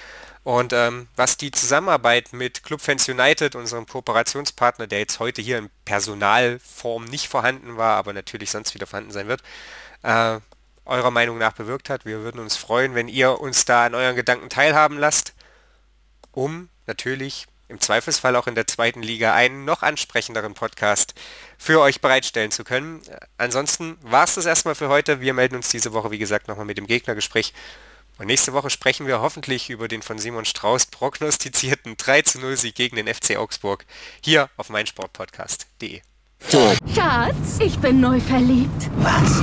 Und 0.45 0.73
ähm, 0.73 1.07
was 1.15 1.37
die 1.37 1.53
Zusammenarbeit 1.53 2.33
mit 2.33 2.65
Clubfans 2.65 3.09
United, 3.09 3.55
unserem 3.55 3.87
Kooperationspartner, 3.87 4.89
der 4.89 4.99
jetzt 4.99 5.21
heute 5.21 5.41
hier 5.41 5.59
in 5.59 5.71
Personalform 5.85 7.05
nicht 7.05 7.29
vorhanden 7.29 7.77
war, 7.77 7.97
aber 7.97 8.13
natürlich 8.13 8.51
sonst 8.51 8.75
wieder 8.75 8.89
vorhanden 8.89 9.13
sein 9.13 9.29
wird, 9.29 9.43
äh, 10.03 10.41
eurer 10.85 11.11
Meinung 11.13 11.39
nach 11.39 11.53
bewirkt 11.53 11.89
hat. 11.91 12.05
Wir 12.05 12.23
würden 12.23 12.41
uns 12.41 12.57
freuen, 12.57 12.97
wenn 12.97 13.07
ihr 13.07 13.41
uns 13.41 13.65
da 13.65 13.87
an 13.87 13.95
euren 13.95 14.17
Gedanken 14.17 14.49
teilhaben 14.49 14.99
lasst, 14.99 15.33
um 16.33 16.69
natürlich 16.87 17.47
im 17.69 17.81
Zweifelsfall 17.81 18.37
auch 18.37 18.47
in 18.47 18.55
der 18.55 18.67
zweiten 18.67 19.03
Liga 19.03 19.35
einen 19.35 19.65
noch 19.65 19.83
ansprechenderen 19.83 20.55
Podcast 20.55 21.15
für 21.59 21.81
euch 21.81 22.01
bereitstellen 22.01 22.51
zu 22.51 22.65
können. 22.65 23.03
Ansonsten 23.39 23.97
war 24.03 24.25
es 24.25 24.35
das 24.35 24.47
erstmal 24.47 24.75
für 24.75 24.89
heute. 24.89 25.21
Wir 25.21 25.35
melden 25.35 25.57
uns 25.57 25.71
diese 25.71 25.93
Woche, 25.93 26.11
wie 26.11 26.19
gesagt, 26.19 26.49
nochmal 26.49 26.67
mit 26.67 26.79
dem 26.79 26.87
Gegnergespräch. 26.87 27.53
Und 28.19 28.27
nächste 28.27 28.53
Woche 28.53 28.71
sprechen 28.71 29.07
wir 29.07 29.21
hoffentlich 29.21 29.71
über 29.71 29.89
den 29.89 30.03
von 30.03 30.19
Simon 30.19 30.45
Strauß 30.45 30.87
prognostizierten 30.87 31.97
3 31.97 32.23
zu 32.23 32.41
0 32.41 32.57
Sieg 32.57 32.75
gegen 32.75 32.97
den 32.97 33.13
FC 33.13 33.37
Augsburg 33.37 33.85
hier 34.23 34.51
auf 34.57 34.69
meinsportpodcast.de. 34.69 36.03
Schatz, 36.95 37.59
ich 37.61 37.79
bin 37.79 38.01
neu 38.01 38.21
verliebt. 38.21 38.91
Was? 38.97 39.43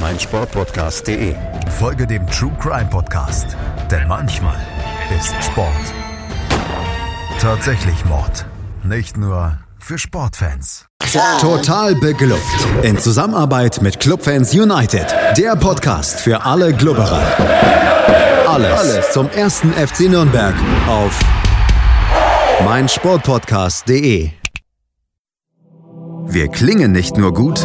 meinsportpodcast.de. 0.00 1.34
Folge 1.78 2.06
dem 2.06 2.26
True 2.28 2.52
Crime 2.60 2.88
Podcast, 2.90 3.56
denn 3.90 4.06
manchmal 4.08 4.56
ist 5.16 5.34
Sport 5.44 5.72
tatsächlich 7.40 8.04
Mord. 8.06 8.46
Nicht 8.82 9.16
nur 9.16 9.58
für 9.78 9.98
Sportfans. 9.98 10.86
Total 11.40 11.94
beglückt. 11.94 12.40
In 12.82 12.98
Zusammenarbeit 12.98 13.82
mit 13.82 14.00
Clubfans 14.00 14.52
United. 14.54 15.14
Der 15.36 15.54
Podcast 15.54 16.20
für 16.20 16.44
alle 16.44 16.72
Glubberer. 16.74 17.22
Alles, 18.48 18.78
Alles 18.78 19.10
zum 19.12 19.28
ersten 19.30 19.72
FC 19.72 20.08
Nürnberg 20.10 20.54
auf 20.88 21.20
meinsportpodcast.de. 22.64 24.30
Wir 26.28 26.48
klingen 26.48 26.90
nicht 26.92 27.16
nur 27.16 27.32
gut, 27.32 27.64